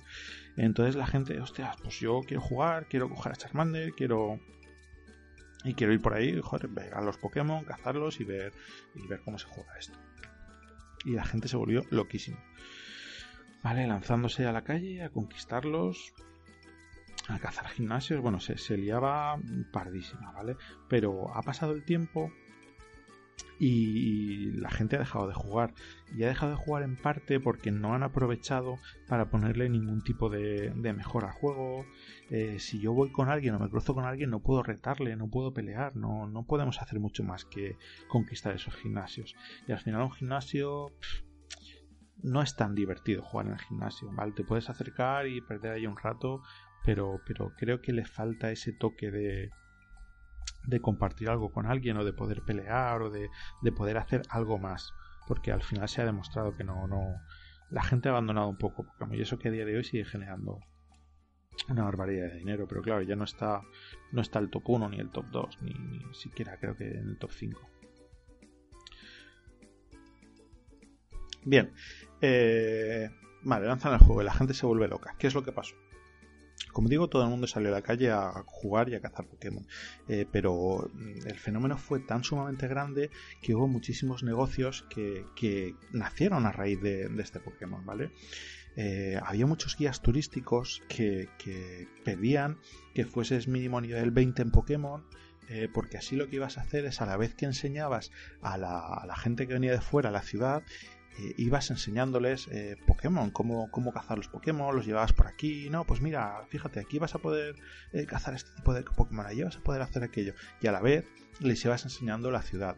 Entonces 0.56 0.96
la 0.96 1.06
gente, 1.06 1.40
hostia, 1.40 1.72
pues 1.82 1.98
yo 1.98 2.20
quiero 2.26 2.42
jugar, 2.42 2.86
quiero 2.88 3.08
coger 3.08 3.32
a 3.32 3.36
Charmander, 3.36 3.92
quiero 3.92 4.38
y 5.64 5.72
quiero 5.72 5.94
ir 5.94 6.02
por 6.02 6.12
ahí, 6.12 6.38
joder, 6.42 6.68
ver 6.68 6.92
a 6.92 7.00
los 7.00 7.16
Pokémon, 7.16 7.64
cazarlos 7.64 8.20
y 8.20 8.24
ver 8.24 8.52
y 8.94 9.06
ver 9.06 9.22
cómo 9.22 9.38
se 9.38 9.46
juega 9.46 9.78
esto 9.78 9.98
y 11.04 11.12
la 11.12 11.24
gente 11.24 11.48
se 11.48 11.56
volvió 11.56 11.84
loquísima. 11.90 12.38
Vale, 13.62 13.86
lanzándose 13.86 14.46
a 14.46 14.52
la 14.52 14.62
calle 14.62 15.02
a 15.02 15.10
conquistarlos, 15.10 16.12
a 17.28 17.38
cazar 17.38 17.68
gimnasios, 17.68 18.20
bueno, 18.20 18.40
se, 18.40 18.76
liaba 18.76 19.38
pardísima, 19.72 20.32
¿vale? 20.32 20.56
Pero 20.88 21.34
ha 21.34 21.42
pasado 21.42 21.72
el 21.72 21.84
tiempo 21.84 22.30
y 23.58 24.52
la 24.52 24.70
gente 24.70 24.96
ha 24.96 25.00
dejado 25.00 25.28
de 25.28 25.34
jugar. 25.34 25.74
Y 26.16 26.22
ha 26.24 26.28
dejado 26.28 26.52
de 26.52 26.56
jugar 26.56 26.82
en 26.82 26.96
parte 26.96 27.40
porque 27.40 27.70
no 27.70 27.94
han 27.94 28.02
aprovechado 28.02 28.78
para 29.08 29.30
ponerle 29.30 29.68
ningún 29.68 30.02
tipo 30.02 30.28
de, 30.28 30.72
mejora 30.74 31.28
al 31.28 31.34
juego. 31.34 31.86
Eh, 32.30 32.58
si 32.58 32.80
yo 32.80 32.92
voy 32.92 33.10
con 33.10 33.28
alguien 33.28 33.54
o 33.54 33.58
me 33.58 33.68
cruzo 33.68 33.94
con 33.94 34.04
alguien, 34.04 34.30
no 34.30 34.40
puedo 34.40 34.62
retarle, 34.62 35.16
no 35.16 35.28
puedo 35.28 35.52
pelear, 35.52 35.96
no, 35.96 36.26
no 36.26 36.44
podemos 36.44 36.80
hacer 36.80 37.00
mucho 37.00 37.22
más 37.24 37.44
que 37.44 37.76
conquistar 38.08 38.54
esos 38.54 38.74
gimnasios. 38.74 39.34
Y 39.66 39.72
al 39.72 39.80
final 39.80 40.02
un 40.02 40.12
gimnasio... 40.12 40.92
no 42.22 42.42
es 42.42 42.56
tan 42.56 42.74
divertido 42.74 43.22
jugar 43.22 43.46
en 43.46 43.52
el 43.52 43.60
gimnasio, 43.60 44.10
¿vale? 44.12 44.32
Te 44.32 44.44
puedes 44.44 44.68
acercar 44.70 45.26
y 45.26 45.40
perder 45.40 45.72
ahí 45.72 45.86
un 45.86 45.96
rato, 45.96 46.42
pero, 46.84 47.20
pero 47.26 47.52
creo 47.56 47.80
que 47.80 47.92
le 47.92 48.04
falta 48.04 48.50
ese 48.50 48.72
toque 48.72 49.10
de, 49.10 49.50
de 50.64 50.80
compartir 50.80 51.28
algo 51.28 51.52
con 51.52 51.66
alguien 51.66 51.96
o 51.96 52.04
de 52.04 52.12
poder 52.12 52.42
pelear 52.42 53.02
o 53.02 53.10
de, 53.10 53.28
poder 53.72 53.98
hacer 53.98 54.22
algo 54.30 54.58
más 54.58 54.92
porque 55.26 55.52
al 55.52 55.62
final 55.62 55.88
se 55.88 56.02
ha 56.02 56.04
demostrado 56.04 56.56
que 56.56 56.64
no 56.64 56.86
no 56.86 57.20
la 57.70 57.82
gente 57.82 58.08
ha 58.08 58.12
abandonado 58.12 58.48
un 58.48 58.58
poco 58.58 58.84
Pokémon 58.84 59.14
y 59.14 59.22
eso 59.22 59.38
que 59.38 59.48
a 59.48 59.52
día 59.52 59.64
de 59.64 59.76
hoy 59.76 59.84
sigue 59.84 60.04
generando 60.04 60.60
una 61.68 61.84
barbaridad 61.84 62.28
de 62.28 62.38
dinero, 62.38 62.66
pero 62.68 62.82
claro, 62.82 63.02
ya 63.02 63.16
no 63.16 63.24
está, 63.24 63.62
no 64.12 64.20
está 64.20 64.38
el 64.38 64.50
top 64.50 64.68
1 64.70 64.88
ni 64.90 64.98
el 64.98 65.10
top 65.10 65.26
2, 65.30 65.62
ni, 65.62 65.72
ni 65.72 66.14
siquiera 66.14 66.58
creo 66.58 66.76
que 66.76 66.84
en 66.84 67.08
el 67.08 67.18
top 67.18 67.30
5. 67.32 67.60
Bien, 71.44 71.72
eh, 72.20 73.10
vale, 73.42 73.66
lanzan 73.66 73.92
el 73.92 73.98
juego 73.98 74.22
y 74.22 74.24
la 74.24 74.32
gente 74.32 74.54
se 74.54 74.66
vuelve 74.66 74.88
loca. 74.88 75.14
¿Qué 75.18 75.26
es 75.26 75.34
lo 75.34 75.42
que 75.42 75.52
pasó? 75.52 75.74
Como 76.74 76.88
digo, 76.88 77.08
todo 77.08 77.22
el 77.22 77.30
mundo 77.30 77.46
salió 77.46 77.68
a 77.68 77.72
la 77.72 77.82
calle 77.82 78.10
a 78.10 78.42
jugar 78.46 78.88
y 78.88 78.96
a 78.96 79.00
cazar 79.00 79.26
Pokémon. 79.26 79.64
Eh, 80.08 80.26
pero 80.30 80.90
mm, 80.92 81.28
el 81.28 81.38
fenómeno 81.38 81.78
fue 81.78 82.00
tan 82.00 82.24
sumamente 82.24 82.66
grande 82.66 83.10
que 83.40 83.54
hubo 83.54 83.68
muchísimos 83.68 84.24
negocios 84.24 84.84
que, 84.90 85.74
nacieron 85.92 86.46
a 86.46 86.52
raíz 86.52 86.82
de, 86.82 87.08
este 87.18 87.38
Pokémon, 87.38 87.86
¿vale? 87.86 88.10
Eh, 88.76 89.20
había 89.24 89.46
muchos 89.46 89.76
guías 89.76 90.02
turísticos 90.02 90.82
que, 90.88 91.28
pedían 92.04 92.58
que 92.92 93.04
fueses 93.04 93.46
mínimo 93.46 93.80
nivel 93.80 94.10
20 94.10 94.42
en 94.42 94.50
Pokémon, 94.50 95.04
porque 95.72 95.98
así 95.98 96.16
lo 96.16 96.28
que 96.28 96.36
ibas 96.36 96.56
a 96.58 96.62
hacer 96.62 96.86
es 96.86 97.02
a 97.02 97.06
la 97.06 97.18
vez 97.18 97.34
que 97.34 97.44
enseñabas 97.44 98.10
a 98.40 98.56
la, 98.56 98.80
a 98.80 99.06
la, 99.06 99.14
gente 99.14 99.46
que 99.46 99.52
venía 99.52 99.72
de 99.72 99.80
fuera 99.80 100.08
a 100.08 100.12
la 100.12 100.22
ciudad, 100.22 100.64
eh, 101.18 101.34
ibas 101.36 101.70
enseñándoles 101.70 102.48
eh, 102.48 102.76
Pokémon, 102.86 103.30
cómo, 103.30 103.70
cómo 103.70 103.92
cazar 103.92 104.18
los 104.18 104.28
Pokémon, 104.28 104.74
los 104.74 104.86
llevabas 104.86 105.12
por 105.12 105.26
aquí, 105.26 105.68
no, 105.70 105.84
pues 105.84 106.00
mira, 106.00 106.42
fíjate, 106.48 106.80
aquí 106.80 106.98
vas 106.98 107.14
a 107.14 107.18
poder 107.18 107.54
eh, 107.92 108.04
cazar 108.06 108.34
este 108.34 108.50
tipo 108.56 108.74
de 108.74 108.82
Pokémon, 108.82 109.24
allí 109.24 109.42
vas 109.42 109.56
a 109.56 109.60
poder 109.60 109.82
hacer 109.82 110.02
aquello, 110.02 110.34
y 110.60 110.66
a 110.66 110.72
la 110.72 110.80
vez 110.80 111.06
les 111.40 111.64
ibas 111.64 111.84
enseñando 111.84 112.30
la 112.30 112.42
ciudad, 112.42 112.76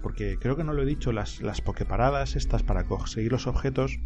porque 0.00 0.38
creo 0.38 0.56
que 0.56 0.64
no 0.64 0.72
lo 0.72 0.82
he 0.82 0.86
dicho, 0.86 1.12
las, 1.12 1.42
las 1.42 1.60
Poképaradas 1.60 2.36
estas 2.36 2.62
para 2.62 2.84
conseguir 2.84 3.32
los 3.32 3.46
objetos 3.46 3.98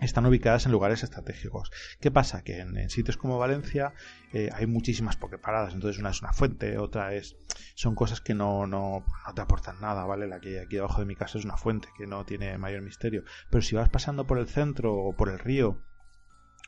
están 0.00 0.26
ubicadas 0.26 0.66
en 0.66 0.72
lugares 0.72 1.02
estratégicos. 1.02 1.70
¿Qué 2.00 2.10
pasa? 2.10 2.42
Que 2.42 2.60
en, 2.60 2.90
sitios 2.90 3.16
como 3.16 3.38
Valencia 3.38 3.94
eh, 4.32 4.50
hay 4.52 4.66
muchísimas 4.66 5.16
pokeparadas. 5.16 5.74
Entonces 5.74 6.00
una 6.00 6.10
es 6.10 6.22
una 6.22 6.32
fuente, 6.32 6.78
otra 6.78 7.14
es... 7.14 7.36
Son 7.74 7.94
cosas 7.94 8.20
que 8.20 8.34
no, 8.34 8.66
no, 8.66 9.04
no 9.26 9.34
te 9.34 9.40
aportan 9.40 9.80
nada, 9.80 10.04
¿vale? 10.04 10.26
La 10.26 10.40
que 10.40 10.60
aquí 10.60 10.76
debajo 10.76 11.00
de 11.00 11.06
mi 11.06 11.16
casa 11.16 11.38
es 11.38 11.44
una 11.44 11.56
fuente, 11.56 11.88
que 11.96 12.06
no 12.06 12.24
tiene 12.24 12.58
mayor 12.58 12.82
misterio. 12.82 13.24
Pero 13.50 13.62
si 13.62 13.76
vas 13.76 13.88
pasando 13.88 14.26
por 14.26 14.38
el 14.38 14.46
centro 14.46 14.94
o 14.94 15.16
por 15.16 15.28
el 15.28 15.38
río 15.38 15.82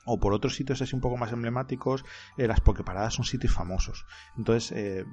o 0.06 0.18
por 0.18 0.32
otros 0.32 0.54
sitios 0.54 0.80
así 0.80 0.94
un 0.94 1.02
poco 1.02 1.16
más 1.16 1.32
emblemáticos, 1.32 2.04
eh, 2.38 2.48
las 2.48 2.60
pokeparadas 2.60 3.14
son 3.14 3.24
sitios 3.24 3.52
famosos. 3.52 4.06
Entonces, 4.36 4.72
eh, 4.72 5.04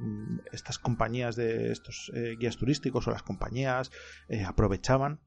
estas 0.52 0.80
compañías 0.80 1.36
de 1.36 1.72
estos 1.72 2.12
guías 2.40 2.58
turísticos 2.58 3.08
o 3.08 3.12
las 3.12 3.24
compañías 3.24 3.92
aprovechaban 4.46 5.20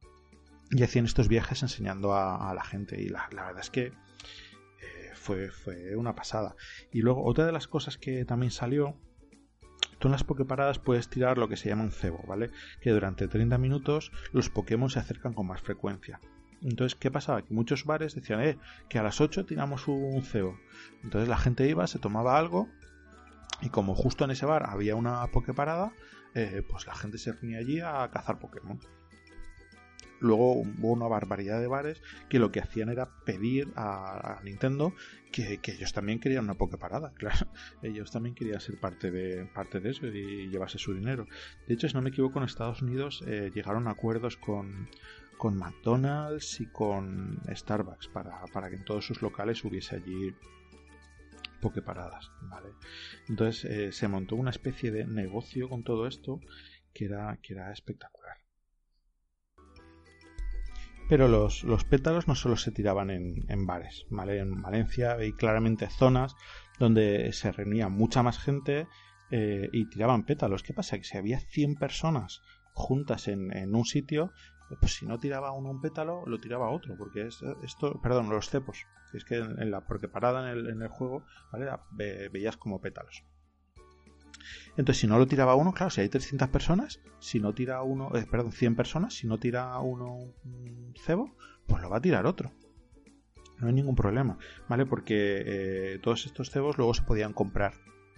y 0.71 0.83
hacían 0.83 1.05
estos 1.05 1.29
viajes 1.29 1.63
enseñando 1.63 2.15
a, 2.15 2.53
la 2.55 2.65
gente 2.65 3.01
y 3.01 3.09
la, 3.09 3.29
verdad 3.31 3.61
es 3.61 3.71
que 3.71 3.87
eh, 3.87 5.11
fue, 5.15 5.51
fue 5.51 5.97
una 5.97 6.15
pasada. 6.15 6.55
Y 6.93 7.03
luego 7.03 7.25
otra 7.25 7.47
de 7.47 7.53
las 7.53 7.67
cosas 7.67 7.99
que 7.99 8.25
también 8.25 8.53
salió 8.53 8.97
tú 10.01 10.09
en 10.09 10.13
las 10.13 10.25
pokeparadas 10.25 10.79
puedes 10.79 11.09
tirar 11.09 11.39
lo 11.39 11.49
que 11.49 11.57
se 11.57 11.69
llama 11.69 11.85
un 11.85 11.93
cebo, 11.93 12.25
¿vale? 12.27 12.51
Que 12.81 12.91
durante 12.91 13.29
30 13.29 13.59
minutos 13.59 14.11
los 14.33 14.49
Pokémon 14.49 14.91
se 14.91 14.99
acercan 14.99 15.35
con 15.35 15.47
más 15.47 15.61
frecuencia. 15.61 16.21
Entonces, 16.63 16.99
¿qué 16.99 17.11
pasaba? 17.11 17.43
Que 17.43 17.55
muchos 17.55 17.85
bares 17.85 18.15
decían, 18.15 18.41
eh, 18.41 18.59
que 18.89 18.99
a 18.99 19.03
las 19.03 19.21
8 19.21 19.47
tiramos 19.47 19.89
un 19.89 20.23
cebo. 20.23 20.59
Entonces 21.03 21.29
la 21.29 21.39
gente 21.39 21.69
iba, 21.69 21.87
se 21.87 21.99
tomaba 21.99 22.39
algo 22.39 22.69
y 23.63 23.69
como 23.69 23.95
justo 23.95 24.25
en 24.25 24.31
ese 24.31 24.47
bar 24.47 24.65
había 24.67 24.97
una 24.97 25.27
pokeparada, 25.29 25.93
eh, 26.35 26.63
pues 26.69 26.87
la 26.87 26.95
gente 26.95 27.19
se 27.19 27.33
reunía 27.33 27.59
allí 27.59 27.81
a 27.81 28.09
cazar 28.11 28.39
Pokémon. 28.39 28.81
Luego 30.21 30.53
hubo 30.53 30.93
una 30.93 31.09
barbaridad 31.09 31.61
de 31.61 31.67
bares 31.67 32.03
que 32.29 32.39
lo 32.39 32.53
que 32.53 32.61
hacían 32.61 32.91
era 32.91 33.09
pedir 33.25 33.73
a, 33.77 34.41
Nintendo 34.45 34.95
que, 35.33 35.61
ellos 35.65 35.93
también 35.93 36.21
querían 36.21 36.45
una 36.45 36.55
parada, 36.55 37.13
claro. 37.17 37.47
Ellos 37.83 38.11
también 38.11 38.35
querían 38.35 38.61
ser 38.61 38.79
parte 38.79 39.11
de, 39.11 39.47
parte 39.47 39.81
de 39.81 39.91
eso 39.91 40.07
y 40.07 40.49
llevarse 40.49 40.79
su 40.79 40.95
dinero. 40.95 41.27
De 41.67 41.75
hecho, 41.75 41.89
si 41.89 41.95
no 41.95 42.03
me 42.03 42.11
equivoco, 42.11 42.39
en 42.39 42.45
Estados 42.45 42.83
Unidos 42.83 43.25
eh, 43.27 43.51
llegaron 43.55 43.89
a 43.89 43.93
acuerdos 43.93 44.37
con, 44.37 44.89
con 45.39 45.57
McDonald's 45.57 46.61
y 46.61 46.67
con 46.67 47.41
Starbucks 47.49 48.09
para, 48.09 48.45
para 48.53 48.69
que 48.69 48.77
en 48.77 48.85
todos 48.85 49.07
sus 49.07 49.23
locales 49.23 49.65
hubiese 49.65 49.97
allí 49.97 50.35
pokeparadas, 51.61 52.31
¿vale? 52.43 52.71
Entonces 53.29 53.65
eh, 53.65 53.93
se 53.93 54.09
montó 54.09 54.37
una 54.37 54.51
especie 54.51 54.91
de 54.91 55.07
negocio 55.07 55.69
con 55.69 55.83
todo 55.83 56.07
esto 56.07 56.41
que 56.93 57.05
era, 57.05 57.39
que 57.43 57.53
era 57.55 57.73
espectacular. 57.73 58.40
Pero 61.11 61.27
los, 61.27 61.65
pétalos 61.91 62.29
no 62.29 62.37
solo 62.37 62.57
se 62.57 62.71
tiraban 62.71 63.11
en, 63.11 63.67
bares, 63.67 64.07
¿vale? 64.11 64.39
En 64.39 64.63
Valencia 64.63 65.15
hay 65.15 65.33
claramente 65.33 65.89
zonas 65.91 66.37
donde 66.79 67.33
se 67.33 67.51
reunía 67.51 67.89
mucha 67.89 68.23
más 68.23 68.39
gente 68.39 68.87
eh, 69.33 69.69
y 69.73 69.91
tiraban 69.91 70.25
pétalos. 70.25 70.63
¿Qué 70.63 70.73
pasa? 70.73 70.99
Que 70.99 71.03
si 71.03 71.19
había 71.19 71.41
100 71.41 71.75
personas 71.75 72.43
juntas 72.75 73.27
en, 73.27 73.75
un 73.75 73.85
sitio, 73.87 74.31
pues 74.79 74.95
si 74.95 75.05
no 75.05 75.19
tiraba 75.19 75.51
uno 75.51 75.71
un 75.71 75.81
pétalo, 75.81 76.25
lo 76.27 76.39
tiraba 76.39 76.71
otro, 76.71 76.95
porque 76.97 77.27
esto, 77.27 78.01
perdón, 78.01 78.31
los 78.31 78.49
cepos, 78.49 78.87
es 79.13 79.25
que 79.25 79.39
en, 79.39 79.73
la, 79.73 79.81
porque 79.81 80.07
parada 80.07 80.53
en 80.53 80.59
el, 80.59 80.71
en 80.71 80.81
el 80.81 80.89
juego, 80.89 81.27
¿vale? 81.51 81.67
veías 82.31 82.57
como 82.57 82.81
pétalos. 82.81 83.25
Entonces, 84.77 84.99
si 84.99 85.07
no 85.07 85.19
lo 85.19 85.27
tiraba 85.27 85.55
uno, 85.55 85.73
claro, 85.73 85.91
si 85.91 86.01
hay 86.01 86.09
300 86.09 86.49
personas, 86.49 87.01
si 87.19 87.41
no 87.41 87.53
tira 87.55 87.83
uno, 87.83 88.11
eh, 88.15 88.27
perdón, 88.31 88.53
100 88.53 88.77
personas, 88.77 89.15
si 89.15 89.27
no 89.27 89.39
tira 89.39 89.79
uno 89.81 90.15
un 90.45 90.95
cebo, 90.97 91.35
pues 91.67 91.83
lo 91.83 91.91
va 91.91 91.99
a 91.99 92.01
tirar 92.01 92.27
otro. 92.27 92.53
No 93.59 93.69
hay 93.69 93.75
ningún 93.75 93.95
problema, 93.95 94.39
¿vale? 94.69 94.87
Porque 94.87 95.43
eh, 95.45 95.99
todos 96.03 96.27
estos 96.27 96.51
cebos 96.51 96.79
luego 96.79 96.95
se 96.95 97.03
podían 97.03 97.35
comprar, 97.35 97.75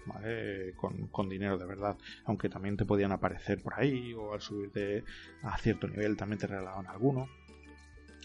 ¿vale? 0.06 0.74
Con, 0.76 1.28
dinero 1.28 1.58
de 1.58 1.66
verdad, 1.66 1.98
aunque 2.24 2.48
también 2.48 2.76
te 2.76 2.84
podían 2.84 3.12
aparecer 3.12 3.60
por 3.60 3.74
ahí 3.74 4.14
o 4.14 4.34
al 4.34 4.40
subir 4.40 4.70
de, 4.72 5.04
a 5.42 5.58
cierto 5.58 5.88
nivel 5.88 6.16
también 6.16 6.38
te 6.38 6.46
regalaban 6.46 6.86
alguno. 6.86 7.28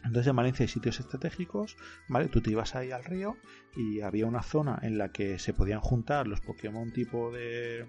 Entonces 0.03 0.27
en 0.27 0.35
Valencia 0.35 0.63
hay 0.63 0.69
sitios 0.69 0.99
estratégicos, 0.99 1.75
¿vale? 2.07 2.27
Tú 2.27 2.41
te 2.41 2.51
ibas 2.51 2.75
ahí 2.75 2.91
al 2.91 3.03
río 3.03 3.37
y 3.75 4.01
había 4.01 4.25
una 4.25 4.43
zona 4.43 4.79
en 4.81 4.97
la 4.97 5.11
que 5.11 5.39
se 5.39 5.53
podían 5.53 5.81
juntar 5.81 6.27
los 6.27 6.39
Pokémon 6.41 6.91
tipo 6.91 7.31
de, 7.31 7.87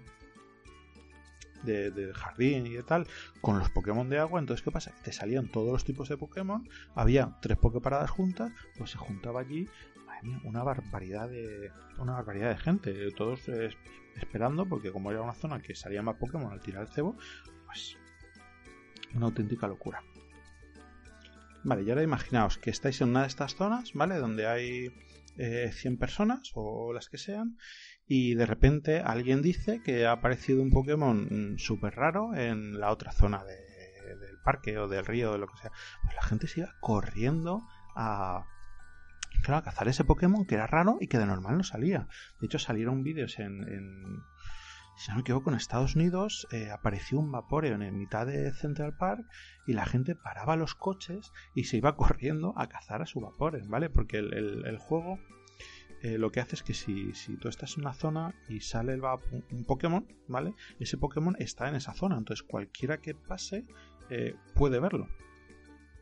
de, 1.63 2.11
jardín 2.13 2.65
y 2.67 2.73
de 2.73 2.83
tal, 2.83 3.07
con 3.41 3.59
los 3.59 3.69
Pokémon 3.69 4.09
de 4.09 4.19
agua. 4.19 4.39
Entonces, 4.39 4.63
¿qué 4.63 4.71
pasa? 4.71 4.91
Te 5.03 5.11
salían 5.11 5.49
todos 5.49 5.71
los 5.71 5.83
tipos 5.85 6.09
de 6.09 6.17
Pokémon, 6.17 6.67
había 6.95 7.37
tres 7.41 7.57
Poképaradas 7.57 8.09
juntas, 8.09 8.51
pues 8.77 8.91
se 8.91 8.97
juntaba 8.97 9.41
allí 9.41 9.67
una 10.43 10.63
barbaridad 10.63 11.29
de 11.29 11.71
una 11.97 12.13
barbaridad 12.13 12.49
de 12.49 12.57
gente, 12.57 13.11
todos 13.11 13.47
esperando, 14.15 14.65
porque 14.65 14.91
como 14.91 15.11
era 15.11 15.21
una 15.21 15.33
zona 15.33 15.61
que 15.61 15.75
salía 15.75 16.01
más 16.01 16.17
Pokémon 16.17 16.51
al 16.51 16.59
tirar 16.59 16.83
el 16.83 16.89
cebo, 16.89 17.15
pues 17.65 17.97
una 19.13 19.27
auténtica 19.27 19.67
locura. 19.67 20.03
Vale, 21.63 21.83
y 21.83 21.89
ahora 21.89 22.03
imaginaos 22.03 22.57
que 22.57 22.69
estáis 22.69 23.01
en 23.01 23.09
una 23.09 23.21
de 23.21 23.27
estas 23.27 23.55
zonas, 23.55 23.93
¿vale? 23.93 24.17
Donde 24.17 24.47
hay 24.47 24.89
100 25.35 25.93
eh, 25.93 25.97
personas 25.97 26.51
o 26.53 26.93
las 26.93 27.09
que 27.09 27.17
sean 27.17 27.57
y 28.07 28.33
de 28.33 28.45
repente 28.45 28.99
alguien 28.99 29.41
dice 29.41 29.81
que 29.83 30.05
ha 30.05 30.13
aparecido 30.13 30.61
un 30.61 30.71
Pokémon 30.71 31.55
súper 31.57 31.95
raro 31.95 32.35
en 32.35 32.79
la 32.79 32.91
otra 32.91 33.11
zona 33.11 33.43
del 33.43 34.39
parque 34.43 34.77
o 34.79 34.87
del 34.87 35.05
río 35.05 35.33
o 35.33 35.37
lo 35.37 35.47
que 35.47 35.57
sea. 35.61 35.71
Pues 36.01 36.15
la 36.15 36.23
gente 36.23 36.47
se 36.47 36.61
iba 36.61 36.75
corriendo 36.79 37.61
a, 37.95 38.47
claro, 39.43 39.59
a 39.59 39.63
cazar 39.63 39.87
ese 39.87 40.03
Pokémon 40.03 40.45
que 40.45 40.55
era 40.55 40.65
raro 40.65 40.97
y 40.99 41.07
que 41.07 41.19
de 41.19 41.27
normal 41.27 41.57
no 41.57 41.63
salía. 41.63 42.07
De 42.39 42.47
hecho 42.47 42.57
salieron 42.57 43.03
vídeos 43.03 43.37
en, 43.37 44.23
si 44.99 45.09
no 45.11 45.15
me 45.15 45.21
equivoco, 45.21 45.49
en 45.49 45.55
Estados 45.55 45.95
Unidos 45.95 46.45
eh, 46.51 46.71
apareció 46.71 47.19
un 47.19 47.31
Vaporeon 47.31 47.83
en 47.83 47.97
mitad 47.97 48.27
de 48.27 48.51
Central 48.51 48.97
Park 48.97 49.25
y 49.65 49.71
la 49.71 49.85
gente 49.85 50.13
paraba 50.13 50.57
los 50.57 50.75
coches 50.75 51.31
y 51.55 51.63
se 51.63 51.77
iba 51.77 51.95
corriendo 51.95 52.53
a 52.57 52.67
cazar 52.67 53.01
a 53.01 53.05
su 53.05 53.21
Vaporeon, 53.21 53.69
¿vale? 53.69 53.89
Porque 53.89 54.17
el, 54.17 54.77
juego 54.77 55.17
eh, 56.01 56.17
lo 56.17 56.33
que 56.33 56.41
hace 56.41 56.57
es 56.57 56.63
que 56.63 56.73
si, 56.73 57.13
tú 57.39 57.47
estás 57.47 57.77
en 57.77 57.83
una 57.83 57.93
zona 57.93 58.35
y 58.49 58.59
sale 58.59 58.91
el 58.91 59.01
un 59.01 59.63
Pokémon, 59.63 60.05
¿vale? 60.27 60.53
Ese 60.81 60.97
Pokémon 60.97 61.37
está 61.39 61.69
en 61.69 61.75
esa 61.75 61.93
zona, 61.93 62.17
entonces 62.17 62.45
cualquiera 62.45 62.99
que 62.99 63.15
pase 63.15 63.65
eh, 64.09 64.35
puede 64.53 64.81
verlo. 64.81 65.07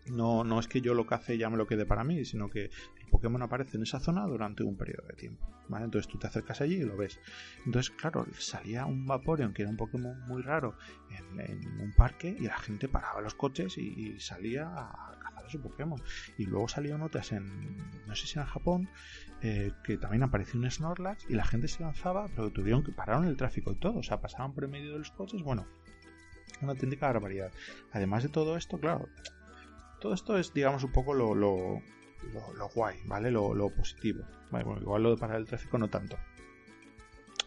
No, 0.08 0.44
no 0.44 0.60
es 0.60 0.68
que 0.68 0.82
yo 0.82 0.96
lo 0.96 1.06
cace 1.06 1.36
y 1.36 1.38
ya 1.38 1.52
me 1.52 1.58
lo 1.58 1.68
quede 1.68 1.86
para 1.86 2.04
mí, 2.04 2.26
sino 2.26 2.50
que 2.50 2.72
Pokémon 3.10 3.42
aparece 3.42 3.78
en 3.78 3.84
esa 3.84 4.00
zona 4.00 4.26
durante 4.26 4.64
un 4.64 4.76
periodo 4.76 5.08
de 5.08 5.14
tiempo. 5.14 5.48
Entonces 5.70 6.08
tú 6.08 6.18
te 6.18 6.28
acercas 6.28 6.62
allí 6.62 6.76
y 6.76 6.84
lo 6.84 6.96
ves. 6.96 7.20
Entonces, 7.66 7.92
claro, 7.92 8.26
salía 8.38 8.86
un 8.86 9.06
Vaporeon, 9.06 9.54
que 9.54 9.64
era 9.64 9.72
un 9.72 9.78
Pokémon 9.78 10.20
muy 10.28 10.42
raro, 10.42 10.76
en, 11.10 11.82
un 11.82 11.94
parque 11.94 12.36
y 12.40 12.44
la 12.44 12.58
gente 12.58 12.88
paraba 12.88 13.22
los 13.22 13.36
coches 13.36 13.78
y, 13.78 14.20
salía 14.20 14.68
a 14.68 15.18
cazar 15.20 15.46
a 15.46 15.50
su 15.50 15.62
Pokémon. 15.62 16.02
Y 16.38 16.46
luego 16.46 16.68
salían 16.68 17.02
otras 17.02 17.32
en, 17.32 17.78
no 18.08 18.16
sé 18.16 18.28
si 18.28 18.40
en 18.40 18.46
Japón, 18.46 18.90
eh, 19.42 19.72
que 19.84 19.98
también 19.98 20.24
apareció 20.24 20.60
un 20.60 20.70
Snorlax 20.70 21.30
y 21.30 21.34
la 21.34 21.46
gente 21.46 21.68
se 21.68 21.84
lanzaba, 21.84 22.28
pero 22.36 22.52
tuvieron 22.52 22.84
que 22.84 22.92
pararon 22.92 23.26
el 23.26 23.38
tráfico 23.38 23.72
y 23.72 23.76
todo. 23.76 24.00
O 24.00 24.04
sea, 24.04 24.22
pasaban 24.22 24.54
por 24.54 24.64
el 24.64 24.70
medio 24.70 24.94
de 24.94 25.00
los 25.00 25.12
coches. 25.12 25.44
Bueno, 25.44 25.66
una 26.62 26.72
auténtica 26.72 27.08
barbaridad. 27.08 27.52
Además 27.92 28.24
de 28.24 28.30
todo 28.30 28.58
esto, 28.58 28.80
claro, 28.80 29.08
todo 30.00 30.14
esto 30.14 30.38
es, 30.38 30.54
digamos, 30.54 30.84
un 30.84 30.92
poco 30.92 31.14
lo, 31.14 31.82
guay, 32.74 32.98
¿vale? 33.06 33.32
Lo, 33.32 33.70
positivo. 33.70 34.24
igual 34.82 35.04
lo 35.04 35.12
de 35.12 35.18
parar 35.18 35.38
el 35.38 35.46
tráfico 35.46 35.78
no 35.78 35.90
tanto. 35.90 36.18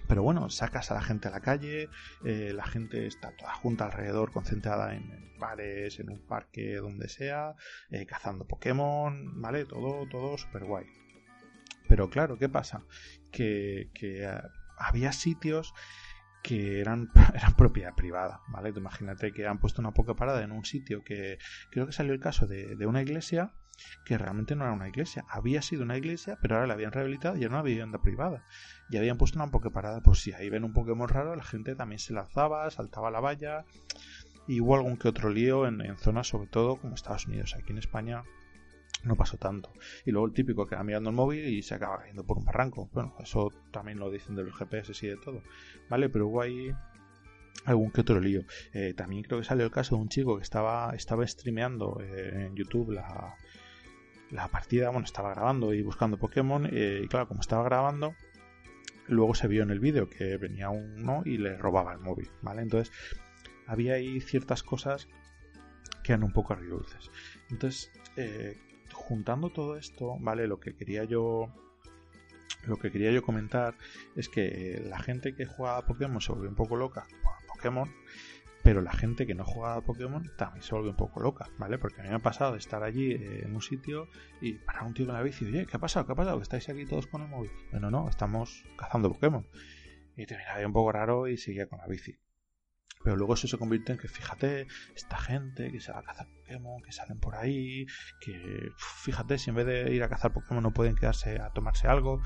Pero 0.09 0.23
bueno, 0.25 0.51
sacas 0.51 0.91
a 0.91 0.95
la 0.95 1.03
gente 1.03 1.29
a 1.29 1.31
la 1.31 1.41
calle, 1.41 1.89
eh, 2.25 2.53
la 2.53 2.67
gente 2.67 3.07
está 3.07 3.31
toda 3.37 3.55
junta 3.55 3.85
alrededor, 3.85 4.33
concentrada 4.33 4.95
en, 4.95 5.39
bares, 5.39 6.01
en 6.01 6.11
un 6.11 6.19
parque, 6.27 6.77
donde 6.77 7.09
sea, 7.09 7.55
eh, 7.91 8.07
cazando 8.07 8.45
Pokémon, 8.45 9.41
¿vale? 9.41 9.67
Todo, 9.67 10.09
todo 10.09 10.37
súper 10.37 10.65
guay. 10.65 10.87
Pero 11.89 12.11
claro, 12.11 12.39
¿qué 12.39 12.49
pasa? 12.49 12.83
Que, 13.31 13.91
que 13.95 14.29
había 14.77 15.13
sitios 15.13 15.75
que 16.43 16.81
eran, 16.81 17.11
eran 17.35 17.55
propiedad 17.55 17.95
privada, 17.95 18.41
¿vale? 18.49 18.71
imagínate 18.71 19.33
que 19.33 19.47
han 19.47 19.59
puesto 19.59 19.81
una 19.81 19.93
poca 19.93 20.15
parada 20.15 20.43
en 20.43 20.53
un 20.53 20.65
sitio 20.65 21.05
que 21.05 21.39
creo 21.71 21.87
que 21.87 21.93
salió 21.93 22.13
el 22.13 22.21
caso 22.21 22.47
de, 22.47 22.87
una 22.87 23.03
iglesia 23.03 23.53
que 24.05 24.19
realmente 24.19 24.57
no 24.57 24.65
era 24.65 24.73
una 24.73 24.89
iglesia, 24.89 25.25
había 25.29 25.63
sido 25.63 25.83
una 25.83 25.97
iglesia, 25.97 26.39
pero 26.41 26.55
ahora 26.55 26.67
la 26.67 26.75
habían 26.75 26.93
rehabilitado 26.93 27.37
y 27.37 27.45
era 27.45 27.51
una 27.51 27.63
vivienda 27.63 28.01
privada. 28.01 28.45
Y 28.89 28.97
habían 28.97 29.19
puesto 29.19 29.39
una 29.39 29.51
poca 29.51 29.71
parada, 29.71 30.03
pues 30.03 30.21
si 30.21 30.33
ahí 30.33 30.51
ven 30.51 30.65
un 30.65 30.73
Pokémon 30.73 31.09
raro, 31.09 31.37
la 31.37 31.45
gente 31.45 31.75
también 31.75 31.99
se 31.99 32.13
lanzaba, 32.13 32.71
saltaba 32.71 33.11
la 33.11 33.21
valla, 33.21 33.65
y 34.47 34.61
hubo 34.61 34.75
algún 34.75 34.97
que 34.97 35.09
otro 35.09 35.31
lío 35.31 35.67
en, 35.67 35.81
en 35.81 35.97
zonas, 35.97 36.29
sobre 36.29 36.49
todo 36.49 36.77
como 36.77 36.95
Estados 36.95 37.27
Unidos. 37.27 37.55
Aquí 37.55 37.73
en 37.73 37.79
España 37.79 38.25
no 39.05 39.17
pasó 39.17 39.37
tanto. 39.37 39.73
Y 40.05 40.11
luego 40.11 40.27
el 40.27 40.33
típico 40.33 40.67
que 40.67 40.77
va 40.77 40.83
mirando 40.83 41.11
el 41.11 41.17
móvil 41.17 41.47
y 41.47 41.63
se 41.63 41.75
acaba 41.75 41.99
cayendo 41.99 42.25
por 42.25 42.39
un 42.39 42.45
barranco. 42.45 42.89
Bueno, 42.93 43.15
eso 43.21 43.53
también 43.71 43.99
lo 43.99 44.11
dicen 44.11 44.35
de 44.35 44.45
los 44.45 44.57
GPS 44.57 44.93
y 45.07 45.09
de 45.09 45.17
todo. 45.17 45.43
¿Vale? 45.89 46.09
Pero 46.09 46.29
hubo 46.29 46.43
ahí 46.43 46.75
algún 47.65 47.91
que 47.91 48.01
otro 48.01 48.21
lío. 48.21 48.43
Eh, 48.73 48.95
también 48.95 49.23
creo 49.23 49.39
que 49.39 49.45
salió 49.45 49.65
el 49.65 49.71
caso 49.71 49.97
de 49.97 50.03
un 50.03 50.09
chico 50.09 50.37
que 50.37 50.43
estaba, 50.43 50.93
estaba 50.95 51.27
streameando 51.27 52.01
eh, 52.01 52.47
en 52.47 52.57
YouTube 52.57 52.93
la, 52.93 53.37
la 54.31 54.49
partida, 54.49 54.91
bueno, 54.91 55.05
estaba 55.05 55.31
grabando 55.31 55.75
y 55.75 55.83
buscando 55.83 56.19
Pokémon. 56.19 56.69
Eh, 56.73 57.03
y 57.05 57.09
claro, 57.09 57.29
como 57.29 57.41
estaba 57.41 57.65
grabando, 57.65 58.15
luego 59.09 59.35
se 59.35 59.49
vio 59.49 59.63
en 59.63 59.71
el 59.71 59.81
vídeo 59.81 60.09
que 60.09 60.37
venía 60.37 60.71
uno 60.71 61.23
y 61.25 61.39
le 61.39 61.57
robaba 61.57 61.93
el 61.93 61.99
móvil, 61.99 62.31
¿vale? 62.43 62.63
Entonces, 62.63 62.93
había 63.67 63.95
ahí 63.95 64.21
ciertas 64.21 64.63
cosas 64.63 65.09
que 66.03 66.13
eran 66.13 66.25
un 66.25 66.33
poco 66.33 66.53
agridulces. 66.53 67.11
Entonces, 67.51 67.91
eh, 68.17 68.57
juntando 68.93 69.51
todo 69.51 69.77
esto, 69.77 70.17
¿vale? 70.21 70.47
Lo 70.47 70.61
que 70.61 70.75
quería 70.75 71.05
yo. 71.05 71.49
Lo 72.67 72.77
que 72.77 72.91
quería 72.91 73.11
yo 73.11 73.23
comentar 73.23 73.75
es 74.17 74.29
que 74.29 74.83
la 74.87 74.99
gente 74.99 75.35
que 75.35 75.47
juega 75.47 75.87
Pokémon 75.87 76.21
se 76.21 76.33
vuelve 76.33 76.49
un 76.49 76.55
poco 76.55 76.77
loca 76.77 77.07
con 77.23 77.33
Pokémon, 77.47 77.91
pero 78.63 78.83
la 78.83 78.93
gente 78.93 79.27
que 79.27 79.35
no 79.35 79.45
juega 79.45 79.77
a 79.77 79.81
Pokémon 79.81 80.23
también 80.37 80.63
se 80.63 80.75
vuelve 80.75 80.91
un 80.91 80.97
poco 80.97 81.21
loca, 81.21 81.49
¿vale? 81.59 81.79
Porque 81.79 82.01
a 82.01 82.05
mí 82.05 82.11
me 82.11 82.17
ha 82.17 82.21
pasado 82.21 82.53
de 82.53 82.59
estar 82.59 82.83
allí 82.83 83.13
eh, 83.13 83.43
en 83.45 83.55
un 83.55 83.63
sitio 83.63 84.09
y 84.41 84.55
parar 84.55 84.85
un 84.85 84.95
tío 84.95 85.07
con 85.07 85.15
la 85.15 85.23
bici 85.23 85.45
oye, 85.45 85.67
¿qué 85.67 85.77
ha 85.77 85.81
pasado? 85.81 86.07
¿Qué 86.07 86.13
ha 86.13 86.17
pasado? 86.17 86.37
¿Que 86.39 86.43
estáis 86.43 86.69
aquí 86.69 86.85
todos 86.85 87.07
con 87.07 87.23
el 87.23 87.29
móvil? 87.29 87.51
Bueno, 87.71 87.91
no, 87.91 88.09
estamos 88.09 88.65
cazando 88.77 89.13
Pokémon. 89.13 89.47
Y 90.17 90.27
te 90.27 90.37
un 90.67 90.73
poco 90.73 90.93
raro 90.93 91.29
y 91.29 91.37
seguía 91.37 91.67
con 91.67 91.79
la 91.79 91.87
bici. 91.87 92.19
Pero 93.03 93.17
luego 93.17 93.33
eso 93.33 93.49
se 93.49 93.57
convierte 93.57 93.93
en 93.93 93.99
que, 93.99 94.09
fíjate, 94.09 94.67
esta 94.95 95.17
gente 95.17 95.73
que 95.73 95.81
se 95.81 95.91
va 95.93 96.01
a 96.01 96.03
cazar 96.03 96.29
Pokémon, 96.29 96.83
que 96.83 96.93
salen 96.93 97.19
por 97.19 97.35
ahí, 97.35 97.87
que, 98.21 98.69
fíjate, 98.77 99.39
si 99.39 99.49
en 99.49 99.57
vez 99.57 99.67
de 99.67 99.95
ir 99.95 100.03
a 100.03 100.11
cazar 100.11 100.33
Pokémon 100.33 100.63
no 100.63 100.75
pueden 100.75 100.97
quedarse 100.97 101.41
a 101.41 101.51
tomarse 101.51 101.89
algo. 101.89 102.21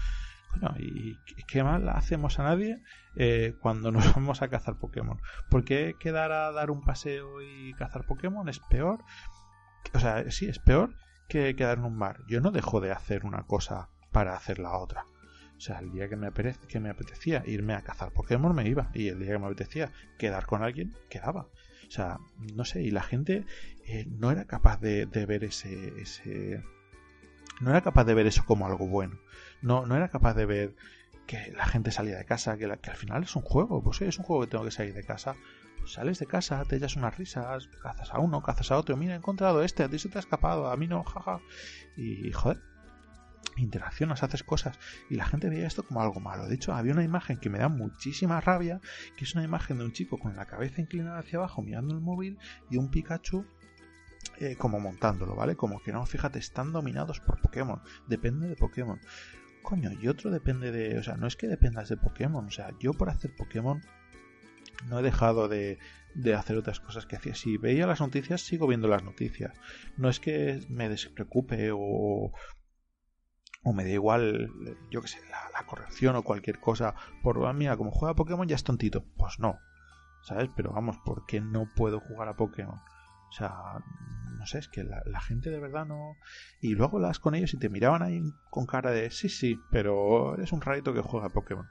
Bueno, 0.61 0.77
¿y 0.79 1.19
qué 1.47 1.63
mal 1.65 1.89
hacemos 1.89 2.39
a 2.39 2.45
nadie 2.45 2.83
eh, 3.17 3.55
cuando 3.61 3.91
nos 3.91 4.05
vamos 4.15 4.43
a 4.43 4.49
cazar 4.49 4.79
Pokémon? 4.79 5.21
¿Por 5.51 5.65
qué 5.65 5.97
quedar 5.99 6.33
a 6.33 6.53
dar 6.53 6.71
un 6.71 6.83
paseo 6.83 7.43
y 7.43 7.73
cazar 7.75 8.07
Pokémon 8.07 8.49
es 8.49 8.61
peor? 8.61 9.05
O 9.93 9.99
sea, 9.99 10.31
sí, 10.31 10.47
es 10.47 10.59
peor 10.59 10.95
que 11.29 11.57
quedar 11.57 11.79
en 11.79 11.85
un 11.85 11.99
bar. 11.99 12.21
Yo 12.29 12.41
no 12.41 12.51
dejo 12.51 12.81
de 12.81 12.93
hacer 12.93 13.25
una 13.25 13.45
cosa 13.45 13.91
para 14.13 14.35
hacer 14.35 14.59
la 14.59 14.77
otra. 14.79 15.07
O 15.57 15.61
sea, 15.61 15.79
el 15.79 15.93
día 15.93 16.09
que 16.09 16.17
me, 16.17 16.31
que 16.69 16.81
me 16.81 16.91
apetecía 16.91 17.43
irme 17.47 17.75
a 17.75 17.83
cazar 17.83 18.13
Pokémon 18.13 18.55
me 18.55 18.69
iba. 18.69 18.91
Y 18.95 19.09
el 19.09 19.19
día 19.19 19.33
que 19.33 19.39
me 19.39 19.47
apetecía 19.47 19.93
quedar 20.19 20.47
con 20.47 20.63
alguien, 20.63 20.97
quedaba. 21.09 21.49
O 21.87 21.91
sea, 21.91 22.19
no 22.55 22.65
sé, 22.65 22.83
y 22.83 22.91
la 22.91 23.03
gente 23.03 23.47
eh, 23.87 24.07
no 24.09 24.31
era 24.31 24.47
capaz 24.47 24.81
de, 24.81 25.07
ver 25.07 25.45
ese, 25.45 26.01
ese... 26.01 26.63
No 27.61 27.71
era 27.71 27.83
capaz 27.83 28.05
de 28.05 28.15
ver 28.15 28.27
eso 28.27 28.45
como 28.45 28.67
algo 28.67 28.89
bueno. 28.89 29.19
No, 29.65 29.87
no 29.87 29.97
era 29.97 30.09
capaz 30.09 30.35
de 30.35 30.47
ver 30.47 30.77
que 31.27 31.51
la 31.53 31.65
gente 31.65 31.91
salía 31.91 32.19
de 32.19 32.25
casa, 32.27 32.59
que, 32.59 32.79
que 32.83 32.91
al 32.91 32.97
final 32.97 33.23
es 33.23 33.35
un 33.35 33.43
juego. 33.43 33.83
Pues 33.83 33.97
sí, 33.97 34.05
es 34.05 34.19
un 34.19 34.25
juego 34.25 34.43
que 34.43 34.49
tengo 34.49 34.65
que 34.65 34.71
salir 34.71 34.95
de 34.95 35.05
casa. 35.05 35.37
Pues 35.79 35.93
sales 35.93 36.19
de 36.19 36.27
casa, 36.27 36.63
te 36.65 36.77
echas 36.77 36.97
unas 36.97 37.17
risas, 37.17 37.69
cazas 37.83 38.13
a 38.13 38.19
uno, 38.19 38.43
cazas 38.43 38.71
a 38.71 38.77
otro. 38.77 38.97
Mira, 38.97 39.15
he 39.15 39.17
encontrado 39.17 39.63
este, 39.63 39.83
a 39.83 39.89
ti 39.89 39.99
se 39.99 40.11
te 40.11 40.19
ha 40.19 40.21
escapado, 40.21 40.71
a 40.71 40.77
mí 40.77 40.87
no, 40.87 41.03
jaja. 41.03 41.41
Y 41.97 42.31
joder, 42.33 42.61
interaccionas, 43.57 44.23
haces 44.23 44.43
cosas 44.43 44.79
y 45.09 45.15
la 45.15 45.25
gente 45.25 45.49
veía 45.49 45.67
esto 45.67 45.83
como 45.83 46.03
algo 46.03 46.21
malo. 46.21 46.47
De 46.47 46.55
hecho, 46.55 46.75
había 46.75 46.93
una 46.93 47.05
imagen 47.05 47.39
que 47.39 47.51
me 47.51 47.59
da 47.59 47.69
muchísima 47.69 48.41
rabia, 48.41 48.81
que 49.17 49.25
es 49.25 49.35
una 49.35 49.45
imagen 49.45 49.79
de 49.79 49.85
un 49.85 49.93
chico 49.93 50.19
con 50.19 50.37
la 50.37 50.47
cabeza 50.47 50.81
inclinada 50.81 51.19
hacia 51.19 51.39
abajo 51.39 51.63
mirando 51.63 51.95
el 51.95 52.01
móvil 52.01 52.39
y 52.71 52.77
un 52.77 52.91
Pikachu 52.91 53.47
eh, 54.39 54.57
como 54.57 54.81
montándolo, 54.81 55.37
¿vale? 55.37 55.57
Como 55.57 55.81
que 55.83 55.93
no, 55.93 56.05
fíjate, 56.07 56.39
están 56.39 56.73
dominados 56.73 57.21
por 57.21 57.41
Pokémon, 57.41 57.81
depende 58.07 58.49
de 58.49 58.57
Pokémon. 58.57 59.01
Coño, 59.65 59.91
y 59.93 60.09
otro 60.09 60.31
depende 60.31 60.71
de, 60.71 60.99
o 60.99 61.03
sea, 61.03 61.17
no 61.17 61.27
es 61.27 61.37
que 61.37 61.49
dependas 61.49 61.89
de 61.89 61.97
Pokémon, 61.97 62.45
o 62.45 62.51
sea, 62.51 62.71
yo 62.79 62.93
por 62.93 63.09
hacer 63.09 63.35
Pokémon 63.35 63.81
no 64.89 64.99
he 64.99 65.03
dejado 65.03 65.49
de, 65.49 65.79
de 66.15 66.35
hacer 66.35 66.59
otras 66.59 66.81
cosas 66.81 67.07
que 67.07 67.17
hacía. 67.17 67.35
Si 67.35 67.57
veía 67.57 67.87
las 67.87 68.01
noticias, 68.01 68.43
sigo 68.43 68.67
viendo 68.67 68.89
las 68.89 69.03
noticias. 69.03 69.53
No 69.97 70.11
es 70.11 70.21
que 70.21 70.61
me 70.69 70.91
despreocupe 70.91 71.71
o, 71.73 72.31
o 73.63 73.73
me 73.73 73.85
da 73.85 73.91
igual, 73.91 74.51
yo 74.91 75.01
que 75.01 75.09
sé, 75.09 75.19
la, 75.31 75.65
corrección 75.67 76.15
o 76.15 76.23
cualquier 76.23 76.61
cosa, 76.61 76.95
por, 77.23 77.47
ah, 77.47 77.55
mira, 77.55 77.79
como 77.79 77.91
juega 77.91 78.15
Pokémon 78.15 78.47
ya 78.47 78.57
es 78.57 78.65
tontito. 78.65 79.03
Pues 79.17 79.39
no, 79.39 79.59
¿sabes? 80.25 80.51
Pero 80.55 80.73
vamos, 80.73 80.99
¿por 81.07 81.25
qué 81.25 81.41
no 81.41 81.67
puedo 81.75 82.01
jugar 82.01 82.29
a 82.29 82.37
Pokémon? 82.37 82.79
O 83.31 83.33
sea, 83.33 83.83
no 84.45 84.49
sé, 84.49 84.59
es 84.59 84.69
que 84.69 84.85
la, 84.85 85.21
gente 85.23 85.49
de 85.49 85.59
verdad 85.59 85.87
no... 85.87 86.19
Y 86.61 86.75
luego 86.75 86.99
las 86.99 87.19
con 87.19 87.35
ellos 87.35 87.55
y 87.55 87.57
te 87.57 87.71
miraban 87.71 88.03
ahí 88.03 88.23
con 88.51 88.67
cara 88.67 88.91
de, 88.91 89.11
sí, 89.11 89.31
sí, 89.31 89.59
pero 89.71 90.35
eres 90.35 90.53
un 90.53 90.61
rarito 90.61 90.93
que 90.93 91.01
juega 91.01 91.31
Pokémon. 91.31 91.67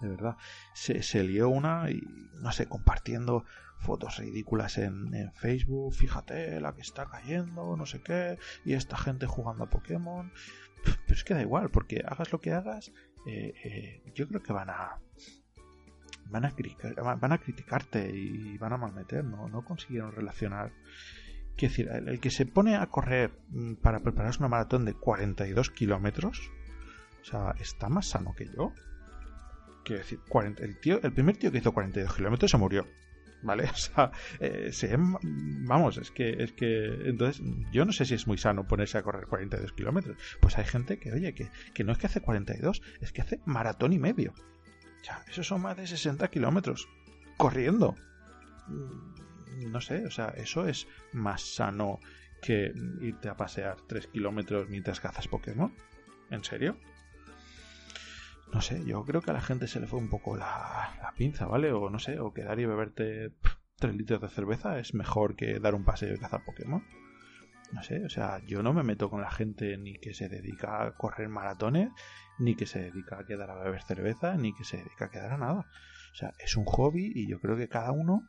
De 0.00 0.06
verdad. 0.06 0.36
Se, 0.72 1.02
se 1.02 1.24
lió 1.24 1.48
una 1.48 1.90
y, 1.90 2.00
no 2.34 2.52
sé, 2.52 2.68
compartiendo 2.68 3.44
fotos 3.80 4.18
ridículas 4.18 4.78
en, 4.78 5.12
en, 5.14 5.32
Facebook, 5.32 5.92
fíjate 5.94 6.60
la 6.60 6.76
que 6.76 6.82
está 6.82 7.06
cayendo, 7.06 7.76
no 7.76 7.86
sé 7.86 8.00
qué, 8.02 8.38
y 8.64 8.74
esta 8.74 8.96
gente 8.96 9.26
jugando 9.26 9.64
a 9.64 9.70
Pokémon. 9.70 10.32
Pero 10.84 10.98
es 11.08 11.24
que 11.24 11.34
da 11.34 11.42
igual, 11.42 11.70
porque 11.70 12.04
hagas 12.06 12.30
lo 12.30 12.40
que 12.40 12.52
hagas, 12.52 12.92
eh, 13.26 13.52
eh, 13.64 14.12
yo 14.14 14.28
creo 14.28 14.44
que 14.44 14.52
van 14.52 14.70
a 14.70 15.00
van 16.30 16.44
a, 16.44 17.14
van 17.16 17.32
a 17.32 17.38
criticarte 17.38 18.10
y 18.10 18.56
van 18.58 18.72
a 18.72 18.76
malmeter, 18.76 19.24
no, 19.24 19.48
no 19.48 19.64
consiguieron 19.64 20.12
relacionar. 20.12 20.72
Quiero 21.56 21.70
decir, 21.72 21.88
el, 21.88 22.20
que 22.20 22.30
se 22.30 22.46
pone 22.46 22.76
a 22.76 22.86
correr 22.86 23.32
mm, 23.50 23.74
para 23.74 24.00
prepararse 24.00 24.40
una 24.40 24.48
maratón 24.48 24.84
de 24.84 24.94
42 24.94 25.70
kilómetros, 25.70 26.50
o 27.22 27.24
sea, 27.24 27.54
está 27.60 27.88
más 27.88 28.08
sano 28.08 28.34
que 28.34 28.46
yo. 28.46 28.72
Quiero 29.84 30.02
decir, 30.02 30.20
el, 30.58 30.80
tío, 30.80 31.00
el 31.02 31.12
primer 31.12 31.36
tío 31.36 31.52
que 31.52 31.58
hizo 31.58 31.72
42 31.72 32.14
kilómetros 32.14 32.50
se 32.50 32.56
murió. 32.56 32.86
¿vale? 33.44 33.64
O 33.70 33.76
sea, 33.76 34.10
eh, 34.40 34.96
vamos, 34.98 35.98
es 35.98 36.10
que, 36.10 36.42
es 36.42 36.52
que, 36.52 36.86
entonces, 37.08 37.42
yo 37.70 37.84
no 37.84 37.92
sé 37.92 38.04
si 38.04 38.14
es 38.14 38.26
muy 38.26 38.38
sano 38.38 38.66
ponerse 38.66 38.98
a 38.98 39.02
correr 39.02 39.26
42 39.26 39.72
kilómetros. 39.72 40.16
Pues 40.40 40.58
hay 40.58 40.64
gente 40.64 40.98
que, 40.98 41.12
oye, 41.12 41.34
que, 41.34 41.50
que 41.72 41.84
no 41.84 41.92
es 41.92 41.98
que 41.98 42.06
hace 42.06 42.20
42, 42.20 42.82
es 43.00 43.12
que 43.12 43.22
hace 43.22 43.40
maratón 43.44 43.92
y 43.92 43.98
medio. 43.98 44.32
O 44.32 45.04
sea, 45.04 45.22
eso 45.28 45.44
son 45.44 45.62
más 45.62 45.76
de 45.76 45.86
60 45.86 46.26
kilómetros 46.28 46.88
corriendo. 47.36 47.94
No 49.54 49.80
sé, 49.80 50.06
o 50.06 50.10
sea, 50.10 50.28
eso 50.36 50.66
es 50.66 50.86
más 51.12 51.42
sano 51.42 52.00
que 52.42 52.72
irte 53.00 53.28
a 53.28 53.36
pasear 53.36 53.76
3 53.86 54.06
kilómetros 54.08 54.68
mientras 54.68 55.00
cazas 55.00 55.28
Pokémon. 55.28 55.72
¿En 56.30 56.44
serio? 56.44 56.76
no 58.54 58.60
sé, 58.60 58.84
yo 58.84 59.04
creo 59.04 59.20
que 59.20 59.32
a 59.32 59.34
la 59.34 59.40
gente 59.40 59.66
se 59.66 59.80
le 59.80 59.88
fue 59.88 59.98
un 59.98 60.08
poco 60.08 60.36
la, 60.36 61.12
pinza, 61.16 61.46
¿vale? 61.46 61.72
O 61.72 61.90
no 61.90 61.98
sé, 61.98 62.20
o 62.20 62.32
quedar 62.32 62.60
y 62.60 62.66
beberte 62.66 63.32
3 63.80 63.96
litros 63.96 64.20
de 64.20 64.28
cerveza 64.28 64.78
es 64.78 64.94
mejor 64.94 65.34
que 65.34 65.58
dar 65.58 65.74
un 65.74 65.84
paseo 65.84 66.14
y 66.14 66.18
cazar 66.18 66.44
Pokémon. 66.44 66.84
No 67.72 67.82
sé, 67.82 68.04
o 68.04 68.08
sea, 68.08 68.40
yo 68.46 68.62
no 68.62 68.72
me 68.72 68.84
meto 68.84 69.10
con 69.10 69.20
la 69.20 69.30
gente 69.30 69.76
ni 69.76 69.94
que 69.98 70.14
se 70.14 70.28
dedica 70.28 70.84
a 70.84 70.92
correr 70.92 71.28
maratones, 71.28 71.90
ni 72.38 72.54
que 72.54 72.66
se 72.66 72.80
dedica 72.80 73.18
a 73.18 73.26
quedar 73.26 73.50
a 73.50 73.56
beber 73.56 73.82
cerveza, 73.82 74.36
ni 74.36 74.54
que 74.54 74.62
se 74.62 74.76
dedica 74.76 75.06
a 75.06 75.10
quedar 75.10 75.32
a 75.32 75.38
nada. 75.38 75.66
O 76.12 76.14
sea, 76.14 76.32
es 76.38 76.56
un 76.56 76.64
hobby 76.64 77.10
y 77.12 77.26
yo 77.26 77.40
creo 77.40 77.56
que 77.56 77.68
cada 77.68 77.90
uno 77.90 78.28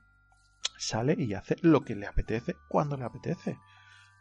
sale 0.78 1.15
y 1.17 1.34
hace 1.34 1.56
lo 1.62 1.84
que 1.84 1.95
le 1.95 2.08
apetece 2.08 2.56
cuando 2.67 2.97
le 2.97 3.06
apetece. 3.06 3.58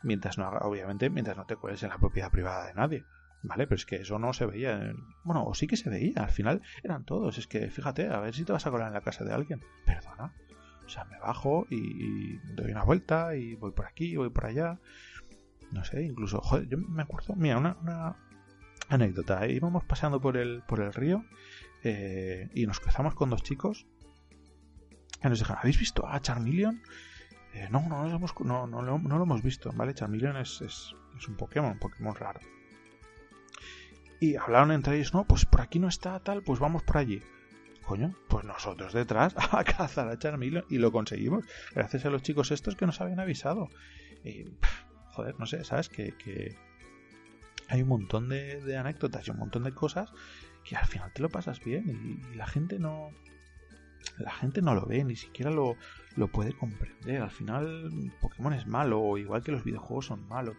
Mientras 0.02 0.38
no 0.38 0.46
haga, 0.46 0.66
obviamente, 0.66 1.08
mientras 1.10 1.36
no 1.36 1.46
te 1.46 1.56
cueles 1.56 1.82
en 1.82 1.88
la 1.88 1.98
propiedad 1.98 2.30
privada 2.30 2.66
de 2.66 2.74
nadie. 2.74 3.04
¿Vale? 3.42 3.66
Pero 3.66 3.76
es 3.76 3.84
que 3.84 3.96
eso 3.96 4.18
no 4.18 4.32
se 4.32 4.46
veía. 4.46 4.94
Bueno, 5.22 5.44
o 5.44 5.54
sí 5.54 5.66
que 5.66 5.76
se 5.76 5.90
veía. 5.90 6.22
Al 6.22 6.30
final 6.30 6.62
eran 6.82 7.04
todos. 7.04 7.36
Es 7.38 7.46
que 7.46 7.70
fíjate, 7.70 8.08
a 8.08 8.20
ver 8.20 8.34
si 8.34 8.44
te 8.44 8.52
vas 8.52 8.66
a 8.66 8.70
colar 8.70 8.88
en 8.88 8.94
la 8.94 9.02
casa 9.02 9.24
de 9.24 9.32
alguien. 9.32 9.62
Perdona. 9.84 10.32
O 10.84 10.88
sea, 10.88 11.04
me 11.04 11.18
bajo 11.18 11.66
y 11.70 12.36
doy 12.54 12.70
una 12.70 12.84
vuelta 12.84 13.36
y 13.36 13.54
voy 13.54 13.72
por 13.72 13.86
aquí, 13.86 14.16
voy 14.16 14.30
por 14.30 14.46
allá. 14.46 14.78
no 15.72 15.84
sé, 15.84 16.02
incluso, 16.02 16.40
joder, 16.40 16.68
yo 16.68 16.78
me 16.78 17.02
acuerdo, 17.02 17.34
mira, 17.36 17.56
una, 17.58 18.16
anécdota, 18.88 19.46
íbamos 19.48 19.84
pasando 19.84 20.20
por 20.20 20.36
el, 20.36 20.62
por 20.68 20.80
el 20.80 20.92
río 20.92 21.24
eh, 21.82 22.50
y 22.54 22.66
nos 22.66 22.80
cruzamos 22.80 23.14
con 23.14 23.30
dos 23.30 23.42
chicos 23.42 23.86
y 25.28 25.30
nos 25.30 25.38
dijeron, 25.38 25.58
¿habéis 25.60 25.78
visto 25.78 26.06
a 26.06 26.20
Charmeleon? 26.20 26.82
Eh, 27.54 27.68
no, 27.70 27.80
no, 27.88 28.06
no, 28.06 28.68
no, 28.68 28.82
lo 28.82 29.22
hemos 29.22 29.42
visto, 29.42 29.72
¿vale? 29.72 29.94
Charmeleon 29.94 30.36
es, 30.36 30.60
es, 30.60 30.94
es, 31.16 31.28
un 31.28 31.36
Pokémon, 31.36 31.72
un 31.72 31.78
Pokémon 31.78 32.14
raro. 32.14 32.40
Y 34.20 34.36
hablaron 34.36 34.72
entre 34.72 34.96
ellos, 34.96 35.14
no, 35.14 35.24
pues 35.24 35.44
por 35.44 35.60
aquí 35.60 35.78
no 35.78 35.88
está 35.88 36.18
tal, 36.20 36.42
pues 36.42 36.58
vamos 36.58 36.82
por 36.82 36.98
allí. 36.98 37.22
Coño, 37.86 38.14
pues 38.28 38.44
nosotros 38.44 38.92
detrás 38.92 39.34
a 39.52 39.62
cazar 39.64 40.08
a 40.08 40.18
Charmeleon 40.18 40.64
y 40.70 40.78
lo 40.78 40.90
conseguimos, 40.90 41.44
gracias 41.74 42.04
a 42.06 42.10
los 42.10 42.22
chicos 42.22 42.50
estos 42.50 42.76
que 42.76 42.86
nos 42.86 43.00
habían 43.00 43.20
avisado. 43.20 43.68
Joder, 45.12 45.38
no 45.38 45.46
sé, 45.46 45.64
¿sabes? 45.64 45.88
Que, 45.88 46.16
que 46.16 46.56
hay 47.68 47.82
un 47.82 47.88
montón 47.88 48.28
de, 48.28 48.76
anécdotas 48.76 49.26
y 49.26 49.30
un 49.30 49.38
montón 49.38 49.64
de 49.64 49.72
cosas 49.72 50.10
que 50.64 50.76
al 50.76 50.86
final 50.86 51.12
te 51.12 51.22
lo 51.22 51.28
pasas 51.28 51.60
bien 51.62 52.20
y 52.32 52.36
la 52.36 52.46
gente 52.46 52.78
no, 52.78 53.10
la 54.18 54.32
gente 54.32 54.62
no 54.62 54.74
lo 54.74 54.86
ve, 54.86 55.04
ni 55.04 55.16
siquiera 55.16 55.50
lo, 55.50 55.76
lo 56.16 56.28
puede 56.28 56.52
comprender. 56.52 57.22
Al 57.22 57.30
final, 57.30 58.12
Pokémon 58.20 58.52
es 58.52 58.66
malo, 58.66 59.18
igual 59.18 59.42
que 59.42 59.52
los 59.52 59.64
videojuegos 59.64 60.06
son 60.06 60.26
malos. 60.28 60.56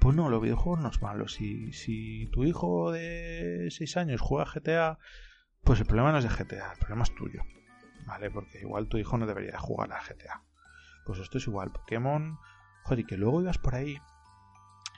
Pues 0.00 0.14
no, 0.16 0.28
los 0.28 0.42
videojuegos 0.42 0.80
no 0.80 0.88
es 0.88 1.00
malo. 1.00 1.28
Si, 1.28 1.72
si 1.72 2.26
tu 2.32 2.44
hijo 2.44 2.92
de 2.92 3.68
6 3.70 3.96
años 3.96 4.20
juega 4.20 4.50
GTA, 4.50 4.98
pues 5.62 5.80
el 5.80 5.86
problema 5.86 6.12
no 6.12 6.18
es 6.18 6.24
de 6.24 6.30
GTA, 6.30 6.72
el 6.72 6.78
problema 6.78 7.04
es 7.04 7.14
tuyo. 7.14 7.42
¿Vale? 8.06 8.30
Porque 8.30 8.60
igual 8.60 8.88
tu 8.88 8.98
hijo 8.98 9.16
no 9.16 9.26
debería 9.26 9.58
jugar 9.58 9.92
a 9.92 10.00
GTA. 10.00 10.42
Pues 11.06 11.18
esto 11.20 11.38
es 11.38 11.46
igual. 11.46 11.72
Pokémon, 11.72 12.38
joder, 12.82 13.00
y 13.00 13.04
que 13.04 13.16
luego 13.16 13.40
ibas 13.40 13.58
por 13.58 13.74
ahí 13.74 13.98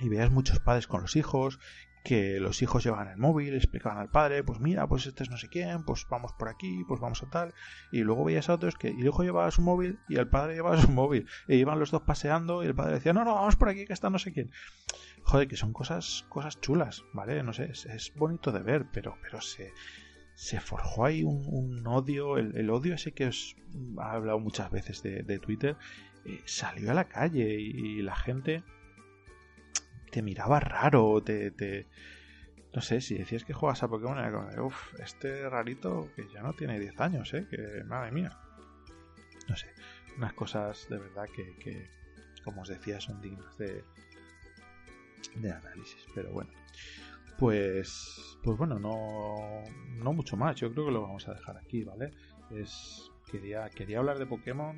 y 0.01 0.09
veas 0.09 0.31
muchos 0.31 0.59
padres 0.59 0.87
con 0.87 1.03
los 1.03 1.17
hijos 1.17 1.59
que 2.07 2.39
los 2.39 2.63
hijos 2.63 2.85
llevaban 2.85 3.09
el 3.09 3.17
móvil, 3.17 3.53
explicaban 3.55 3.99
al 3.99 4.09
padre, 4.09 4.45
pues 4.45 4.61
mira, 4.61 4.87
pues 4.87 5.07
este 5.07 5.25
es 5.25 5.31
no 5.31 5.39
sé 5.39 5.49
quién, 5.49 5.83
pues 5.83 6.07
vamos 6.09 6.33
por 6.35 6.49
aquí, 6.49 6.85
pues 6.87 7.01
vamos 7.01 7.21
a 7.25 7.31
tal, 7.31 7.53
y 7.91 8.03
luego 8.03 8.25
veías 8.25 8.49
a 8.49 8.55
otros 8.55 8.77
que 8.77 8.91
el 8.91 9.05
hijo 9.05 9.25
llevaba 9.25 9.51
su 9.51 9.61
móvil 9.61 9.99
y 10.09 10.15
el 10.15 10.29
padre 10.29 10.55
llevaba 10.55 10.81
su 10.81 10.89
móvil, 10.89 11.27
e 11.49 11.57
iban 11.57 11.81
los 11.81 11.91
dos 11.91 12.03
paseando 12.03 12.63
y 12.63 12.67
el 12.67 12.77
padre 12.77 12.95
decía, 12.95 13.13
no, 13.13 13.25
no, 13.25 13.35
vamos 13.35 13.57
por 13.57 13.71
aquí 13.71 13.87
que 13.87 13.93
está 13.93 14.09
no 14.09 14.21
sé 14.21 14.33
quién. 14.33 14.53
Joder, 15.25 15.49
que 15.49 15.57
son 15.57 15.73
cosas, 15.73 16.25
cosas 16.29 16.61
chulas, 16.61 17.05
¿vale? 17.13 17.43
No 17.43 17.53
sé, 17.53 17.73
es, 17.73 18.13
bonito 18.15 18.53
de 18.53 18.61
ver, 18.61 18.87
pero, 18.93 19.19
pero 19.21 19.41
se, 19.41 19.73
se 20.35 20.61
forjó 20.61 21.07
ahí 21.07 21.25
un, 21.25 21.85
odio, 21.89 22.39
el, 22.39 22.71
odio 22.71 22.95
ese 22.95 23.15
que 23.15 23.27
os 23.27 23.57
he 23.75 24.01
hablado 24.01 24.39
muchas 24.39 24.71
veces 24.71 25.03
de, 25.03 25.39
Twitter, 25.41 25.77
eh, 26.25 26.41
salió 26.45 26.93
a 26.93 26.95
la 26.95 27.09
calle 27.09 27.53
y 27.59 28.01
la 28.03 28.15
gente 28.15 28.63
te 30.11 30.23
miraba 30.23 30.61
raro, 30.61 31.23
te, 31.23 31.51
te... 31.51 31.87
No 32.75 32.83
sé, 32.83 33.01
si 33.01 33.17
decías 33.17 33.45
que 33.45 33.55
juegas 33.55 33.83
a 33.83 33.89
Pokémon, 33.89 34.19
era 34.19 34.33
como, 34.33 34.67
uff, 34.67 34.95
este 35.01 35.49
rarito 35.49 36.11
que 36.15 36.29
ya 36.29 36.43
no 36.43 36.53
tiene 36.53 36.79
10 36.79 37.01
años, 37.01 37.33
¿eh? 37.33 37.47
Que 37.49 37.83
madre 37.85 38.13
mía. 38.13 38.37
No 39.49 39.57
sé, 39.57 39.69
unas 40.17 40.35
cosas 40.35 40.87
de 40.91 40.99
verdad 40.99 41.25
que, 41.35 41.55
que 41.57 41.89
como 42.45 42.63
os 42.63 42.69
decía, 42.69 43.01
son 43.01 43.21
dignas 43.21 43.57
de, 43.59 43.83
de 45.37 45.53
análisis. 45.53 46.07
Pero 46.15 46.33
bueno, 46.33 46.51
pues, 47.39 48.39
pues 48.43 48.57
bueno, 48.57 48.79
no, 48.79 49.63
no 49.97 50.13
mucho 50.13 50.37
más. 50.37 50.57
Yo 50.57 50.73
creo 50.73 50.87
que 50.87 50.93
lo 50.93 51.03
vamos 51.03 51.27
a 51.29 51.35
dejar 51.35 51.57
aquí, 51.59 51.85
¿vale? 51.85 52.13
Es, 52.51 53.11
quería, 53.31 53.69
quería 53.71 53.99
hablar 53.99 54.19
de 54.19 54.27
Pokémon 54.27 54.77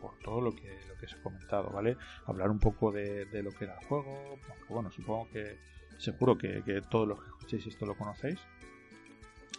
por 0.00 0.18
todo 0.18 0.40
lo 0.40 0.54
que, 0.54 0.80
lo 0.88 0.96
que 0.96 1.06
os 1.06 1.12
he 1.14 1.22
comentado, 1.22 1.70
¿vale? 1.70 1.96
Hablar 2.26 2.50
un 2.50 2.58
poco 2.58 2.90
de, 2.90 3.26
lo 3.42 3.50
que 3.50 3.64
era 3.64 3.78
el 3.78 3.86
juego, 3.86 4.38
bueno, 4.68 4.90
supongo 4.90 5.28
que 5.30 5.58
seguro 5.98 6.36
que, 6.36 6.82
todos 6.90 7.06
los 7.06 7.20
que 7.20 7.28
escuchéis 7.28 7.66
esto 7.66 7.86
lo 7.86 7.96
conocéis. 7.96 8.40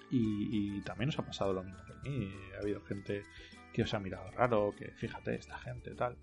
Y, 0.09 0.81
también 0.81 1.09
os 1.09 1.19
ha 1.19 1.25
pasado 1.25 1.53
lo 1.53 1.63
mismo 1.63 1.79
que 1.85 1.93
a 1.93 2.01
mí. 2.01 2.33
Ha 2.55 2.61
habido 2.61 2.81
gente 2.81 3.23
que 3.71 3.83
os 3.83 3.93
ha 3.93 3.99
mirado 3.99 4.29
raro, 4.31 4.73
que 4.77 4.91
fíjate, 4.91 5.35
esta 5.35 5.57
gente, 5.59 5.95
tal. 5.95 6.17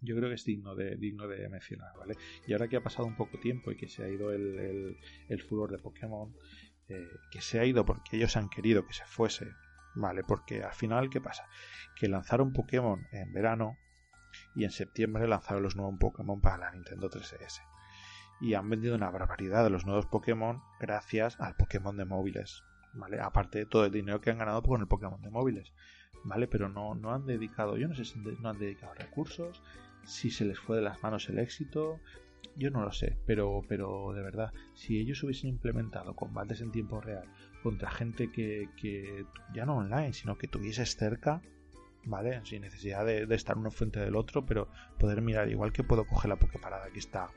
Yo 0.00 0.14
creo 0.14 0.28
que 0.28 0.34
es 0.34 0.44
digno 0.44 0.74
de, 0.74 0.96
digno 0.96 1.26
de 1.26 1.48
mencionar, 1.48 1.96
¿vale? 1.96 2.14
Y 2.46 2.52
ahora 2.52 2.68
que 2.68 2.76
ha 2.76 2.82
pasado 2.82 3.06
un 3.06 3.16
poco 3.16 3.38
tiempo 3.38 3.72
y 3.72 3.76
que 3.76 3.88
se 3.88 4.04
ha 4.04 4.08
ido 4.08 4.32
el, 4.32 4.96
el, 5.28 5.42
furor 5.42 5.70
de 5.72 5.78
Pokémon, 5.78 6.36
eh, 6.88 7.08
que 7.30 7.40
se 7.40 7.58
ha 7.58 7.64
ido 7.64 7.84
porque 7.84 8.16
ellos 8.16 8.36
han 8.36 8.48
querido 8.48 8.86
que 8.86 8.92
se 8.92 9.04
fuese, 9.06 9.46
¿vale? 9.98 10.22
Porque 10.22 10.62
al 10.62 10.72
final, 10.72 11.10
¿qué 11.10 11.20
pasa? 11.20 11.46
Que 11.96 12.08
lanzaron 12.08 12.52
Pokémon 12.52 13.06
en 13.12 13.32
verano 13.32 13.76
y 14.54 14.64
en 14.64 14.70
septiembre 14.70 15.26
lanzaron 15.26 15.62
los 15.62 15.76
nuevos 15.76 15.98
Pokémon 15.98 16.40
para 16.40 16.58
la 16.58 16.70
Nintendo 16.70 17.10
3DS. 17.10 17.60
Y 18.40 18.54
han 18.54 18.70
vendido 18.70 18.94
una 18.94 19.10
barbaridad 19.10 19.64
de 19.64 19.70
los 19.70 19.84
nuevos 19.84 20.06
Pokémon 20.06 20.62
gracias 20.80 21.40
al 21.40 21.56
Pokémon 21.56 21.96
de 21.96 22.04
móviles, 22.04 22.62
¿vale? 22.94 23.20
Aparte 23.20 23.58
de 23.58 23.66
todo 23.66 23.84
el 23.84 23.92
dinero 23.92 24.20
que 24.20 24.30
han 24.30 24.38
ganado 24.38 24.62
con 24.62 24.80
el 24.80 24.86
Pokémon 24.86 25.20
de 25.20 25.30
móviles, 25.30 25.72
¿vale? 26.24 26.46
Pero 26.46 26.68
no, 26.68 26.94
no 26.94 27.12
han 27.12 27.26
dedicado, 27.26 27.76
yo 27.76 27.88
no 27.88 27.94
sé 27.94 28.04
si 28.04 28.20
no 28.20 28.48
han 28.48 28.58
dedicado 28.58 28.94
recursos, 28.94 29.62
si 30.04 30.30
se 30.30 30.44
les 30.44 30.58
fue 30.58 30.76
de 30.76 30.82
las 30.82 31.02
manos 31.02 31.28
el 31.28 31.40
éxito, 31.40 32.00
yo 32.54 32.70
no 32.70 32.82
lo 32.82 32.92
sé, 32.92 33.16
pero, 33.26 33.62
pero 33.68 34.12
de 34.12 34.22
verdad, 34.22 34.52
si 34.74 35.00
ellos 35.00 35.22
hubiesen 35.24 35.50
implementado 35.50 36.14
combates 36.14 36.60
en 36.60 36.70
tiempo 36.70 37.00
real 37.00 37.28
contra 37.62 37.90
gente 37.90 38.30
que, 38.30 38.68
que 38.76 39.26
ya 39.52 39.66
no 39.66 39.76
online, 39.76 40.12
sino 40.12 40.38
que 40.38 40.48
tuvieses 40.48 40.96
cerca, 40.96 41.42
¿vale? 42.04 42.40
Sin 42.44 42.62
necesidad 42.62 43.04
de, 43.04 43.26
estar 43.34 43.56
uno 43.56 43.70
frente 43.70 44.00
del 44.00 44.16
otro, 44.16 44.44
pero 44.44 44.68
poder 44.98 45.22
mirar, 45.22 45.48
igual 45.48 45.72
que 45.72 45.84
puedo 45.84 46.06
coger 46.06 46.30
la 46.30 46.36
Poképarada 46.36 46.90
que 46.90 46.98
está 46.98 47.28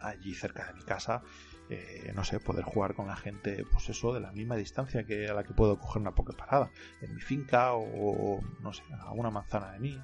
allí 0.00 0.34
cerca 0.34 0.66
de 0.66 0.74
mi 0.74 0.82
casa, 0.82 1.22
eh, 1.68 2.12
no 2.14 2.24
sé, 2.24 2.38
poder 2.38 2.64
jugar 2.64 2.94
con 2.94 3.06
la 3.06 3.16
gente, 3.16 3.64
pues 3.70 3.88
eso, 3.88 4.12
de 4.12 4.20
la 4.20 4.32
misma 4.32 4.56
distancia 4.56 5.04
que 5.04 5.28
a 5.28 5.34
la 5.34 5.42
que 5.42 5.54
puedo 5.54 5.78
coger 5.78 6.02
una 6.02 6.14
Poképarada, 6.14 6.70
en 7.00 7.14
mi 7.14 7.20
finca 7.20 7.74
o, 7.74 8.40
no 8.60 8.72
sé, 8.72 8.82
a 8.98 9.12
una 9.12 9.30
manzana 9.30 9.72
de 9.72 9.80
mí, 9.80 10.00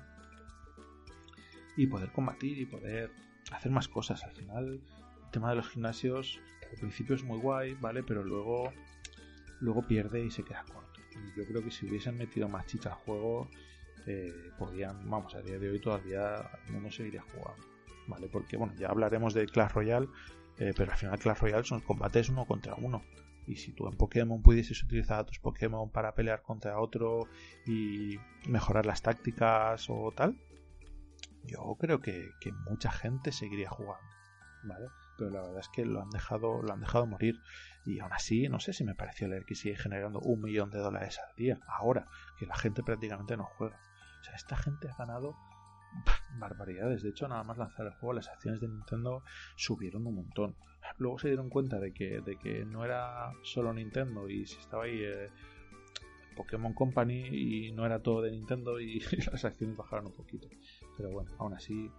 y 1.77 1.87
poder 1.87 2.11
combatir 2.13 2.59
y 2.59 2.67
poder 2.67 3.11
hacer 3.53 3.71
más 3.71 3.89
cosas. 3.89 4.25
Al 4.25 4.33
final, 4.33 4.81
el 5.25 5.31
tema 5.31 5.51
de 5.51 5.57
los 5.57 5.69
gimnasios 5.69 6.41
al 6.73 6.79
principio 6.79 7.15
es 7.17 7.23
muy 7.23 7.39
guay, 7.39 7.75
¿vale? 7.81 8.03
Pero 8.03 8.25
luego, 8.25 8.73
luego 9.61 9.87
pierde 9.87 10.25
y 10.25 10.31
se 10.31 10.43
queda 10.43 10.65
corto. 10.65 11.01
Y 11.13 11.39
yo 11.39 11.47
creo 11.47 11.63
que 11.63 11.71
si 11.71 11.87
hubiesen 11.87 12.17
metido 12.17 12.49
más 12.49 12.67
chicha 12.67 12.91
al 12.91 12.97
juego, 12.97 13.49
eh, 14.07 14.51
podrían, 14.59 15.09
vamos, 15.09 15.35
a 15.35 15.43
día 15.43 15.59
de 15.59 15.71
hoy 15.71 15.81
todavía 15.81 16.51
mundo 16.71 16.91
seguiría 16.91 17.23
jugando, 17.23 17.67
¿vale? 18.09 18.29
Porque, 18.29 18.57
bueno, 18.57 18.75
ya 18.77 18.89
hablaremos 18.89 19.35
de 19.35 19.47
Clash 19.47 19.73
Royale, 19.73 20.09
eh, 20.59 20.73
pero 20.77 20.93
al 20.93 20.99
final 20.99 21.19
Clash 21.19 21.39
Royale 21.39 21.65
son 21.65 21.81
combates 21.81 22.29
uno 22.29 22.47
contra 22.47 22.75
uno. 22.75 23.03
Y 23.47 23.57
si 23.57 23.73
tú 23.73 23.89
en 23.89 23.97
Pokémon 23.97 24.43
pudieses 24.43 24.83
utilizar 24.83 25.21
a 25.21 25.27
tus 25.27 25.39
Pokémon 25.41 25.91
para 25.91 26.15
pelear 26.15 26.43
contra 26.43 26.79
otro 26.79 27.29
y 27.67 28.17
mejorar 28.49 28.87
las 28.87 29.03
tácticas 29.03 29.87
o 29.89 30.13
tal, 30.17 30.37
yo 31.45 31.77
creo 31.79 32.01
que, 32.01 32.31
mucha 32.69 32.91
gente 32.91 33.33
seguiría 33.33 33.71
jugando, 33.71 34.07
¿vale? 34.65 34.87
Pero 35.23 35.35
la 35.35 35.43
verdad 35.43 35.61
es 35.61 35.69
que 35.69 35.85
lo 35.85 36.03
han 36.03 36.11
dejado, 36.11 36.63
lo 36.63 36.73
han 36.73 36.81
dejado 36.81 37.07
morir. 37.07 37.41
Y 37.85 38.01
aún 38.01 38.13
así, 38.13 38.49
no 38.49 38.59
sé 38.59 38.73
si 38.73 38.83
me 38.83 38.97
pareció 38.97 39.29
leer 39.29 39.45
que 39.45 39.55
sigue 39.55 39.77
generando 39.77 40.19
un 40.19 40.41
millón 40.41 40.71
de 40.71 40.81
dólares 40.81 41.21
al 41.21 41.37
día. 41.37 41.61
Ahora, 41.69 42.09
que 42.37 42.47
la 42.47 42.57
gente 42.57 42.83
prácticamente 42.83 43.37
no 43.37 43.45
juega. 43.45 43.79
O 44.21 44.25
sea, 44.25 44.35
esta 44.35 44.57
gente 44.57 44.89
ha 44.89 44.97
ganado 44.97 45.37
barbaridades. 46.39 47.05
De 47.05 47.11
hecho, 47.11 47.29
nada 47.29 47.45
más 47.45 47.57
lanzar 47.57 47.87
el 47.87 47.93
juego, 47.93 48.15
las 48.15 48.29
acciones 48.29 48.61
de 48.61 48.67
Nintendo 48.67 49.23
subieron 49.55 50.05
un 50.09 50.17
montón. 50.17 50.57
Luego 50.99 51.21
se 51.21 51.29
dieron 51.29 51.51
cuenta 51.51 51.79
de 51.79 51.93
que, 51.93 52.21
de 52.21 52.37
que 52.37 52.65
no 52.65 52.85
era 52.85 53.33
solo 53.45 53.73
Nintendo 53.73 54.29
y 54.29 54.45
si 54.47 54.59
estaba 54.59 54.85
ahí 54.85 55.05
eh, 55.05 55.31
Pokémon 56.35 56.75
Company 56.75 57.29
y 57.31 57.71
no 57.71 57.87
era 57.87 58.03
todo 58.03 58.23
de 58.23 58.33
Nintendo 58.33 58.81
y 58.81 58.99
las 59.31 59.45
acciones 59.45 59.77
bajaron 59.77 60.07
un 60.07 60.15
poquito. 60.15 60.49
Pero 60.97 61.11
bueno, 61.11 61.31
aún 61.39 61.55
así, 61.55 61.93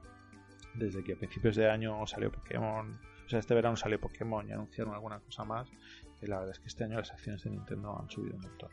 desde 0.75 1.05
que 1.05 1.13
a 1.13 1.17
principios 1.17 1.55
de 1.55 1.69
año 1.69 2.05
salió 2.05 2.31
Pokémon, 2.31 2.99
o 3.25 3.29
sea, 3.29 3.39
este 3.39 3.53
verano 3.53 3.75
salió 3.75 3.99
Pokémon 3.99 4.47
y 4.47 4.51
anunciaron 4.51 4.93
alguna 4.93 5.19
cosa 5.19 5.43
más, 5.43 5.67
y 6.21 6.27
la 6.27 6.39
verdad 6.39 6.53
es 6.53 6.59
que 6.59 6.67
este 6.67 6.83
año 6.83 6.97
las 6.97 7.11
acciones 7.11 7.43
de 7.43 7.51
Nintendo 7.51 7.97
han 7.99 8.09
subido 8.09 8.35
un 8.35 8.41
montón. 8.41 8.69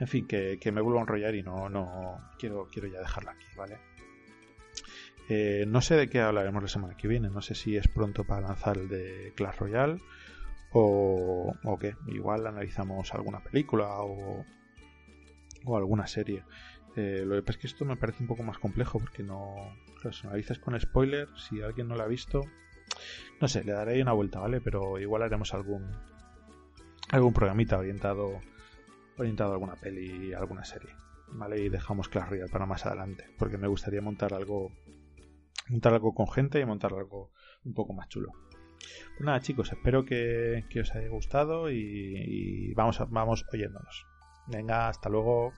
En 0.00 0.06
fin, 0.06 0.26
que, 0.26 0.58
me 0.72 0.80
vuelvo 0.80 0.98
a 0.98 1.02
enrollar 1.02 1.34
y 1.34 1.42
no, 1.42 1.68
no 1.68 2.30
quiero, 2.38 2.68
quiero 2.70 2.88
ya 2.88 3.00
dejarlo 3.00 3.30
aquí, 3.30 3.46
¿vale? 3.56 3.78
Eh, 5.28 5.64
no 5.66 5.80
sé 5.82 5.96
de 5.96 6.08
qué 6.08 6.20
hablaremos 6.20 6.62
la 6.62 6.68
semana 6.68 6.96
que 6.96 7.08
viene, 7.08 7.28
no 7.28 7.42
sé 7.42 7.54
si 7.54 7.76
es 7.76 7.88
pronto 7.88 8.24
para 8.24 8.42
lanzar 8.42 8.78
el 8.78 8.88
de 8.88 9.32
Clash 9.36 9.58
Royale 9.58 10.00
o, 10.72 11.52
o 11.64 11.78
qué, 11.78 11.96
igual 12.06 12.46
analizamos 12.46 13.12
alguna 13.12 13.40
película 13.40 14.00
o, 14.00 14.44
o 15.64 15.76
alguna 15.76 16.06
serie. 16.06 16.44
Eh, 16.96 17.24
lo 17.24 17.36
que 17.36 17.42
pasa 17.42 17.52
es 17.52 17.58
que 17.58 17.66
esto 17.68 17.84
me 17.84 17.96
parece 17.96 18.22
un 18.22 18.28
poco 18.28 18.42
más 18.42 18.58
complejo 18.58 18.98
porque 18.98 19.22
no. 19.22 19.54
Claro, 20.00 20.12
si 20.12 20.26
analizas 20.26 20.58
con 20.58 20.78
spoiler, 20.80 21.28
si 21.36 21.60
alguien 21.60 21.88
no 21.88 21.96
lo 21.96 22.02
ha 22.02 22.08
visto, 22.08 22.42
no 23.40 23.48
sé, 23.48 23.64
le 23.64 23.72
daré 23.72 24.00
una 24.02 24.12
vuelta, 24.12 24.40
¿vale? 24.40 24.60
Pero 24.60 24.98
igual 24.98 25.22
haremos 25.22 25.54
algún 25.54 25.90
algún 27.10 27.32
programita 27.32 27.78
orientado 27.78 28.40
orientado 29.16 29.50
a 29.50 29.54
alguna 29.54 29.74
peli, 29.74 30.32
alguna 30.32 30.64
serie, 30.64 30.90
¿vale? 31.28 31.60
Y 31.60 31.68
dejamos 31.68 32.08
Clash 32.08 32.28
Royale 32.28 32.50
para 32.50 32.66
más 32.66 32.86
adelante, 32.86 33.24
porque 33.38 33.58
me 33.58 33.68
gustaría 33.68 34.00
montar 34.00 34.34
algo 34.34 34.70
montar 35.68 35.94
algo 35.94 36.14
con 36.14 36.30
gente 36.30 36.60
y 36.60 36.64
montar 36.64 36.92
algo 36.94 37.32
un 37.64 37.74
poco 37.74 37.92
más 37.92 38.08
chulo. 38.08 38.32
Pues 38.78 39.20
nada, 39.26 39.40
chicos, 39.40 39.72
espero 39.72 40.04
que, 40.04 40.64
os 40.80 40.94
haya 40.94 41.08
gustado 41.08 41.70
y, 41.70 41.76
y 41.80 42.74
vamos, 42.74 43.00
vamos 43.10 43.44
oyéndonos. 43.52 44.06
Venga, 44.46 44.88
hasta 44.88 45.08
luego. 45.08 45.52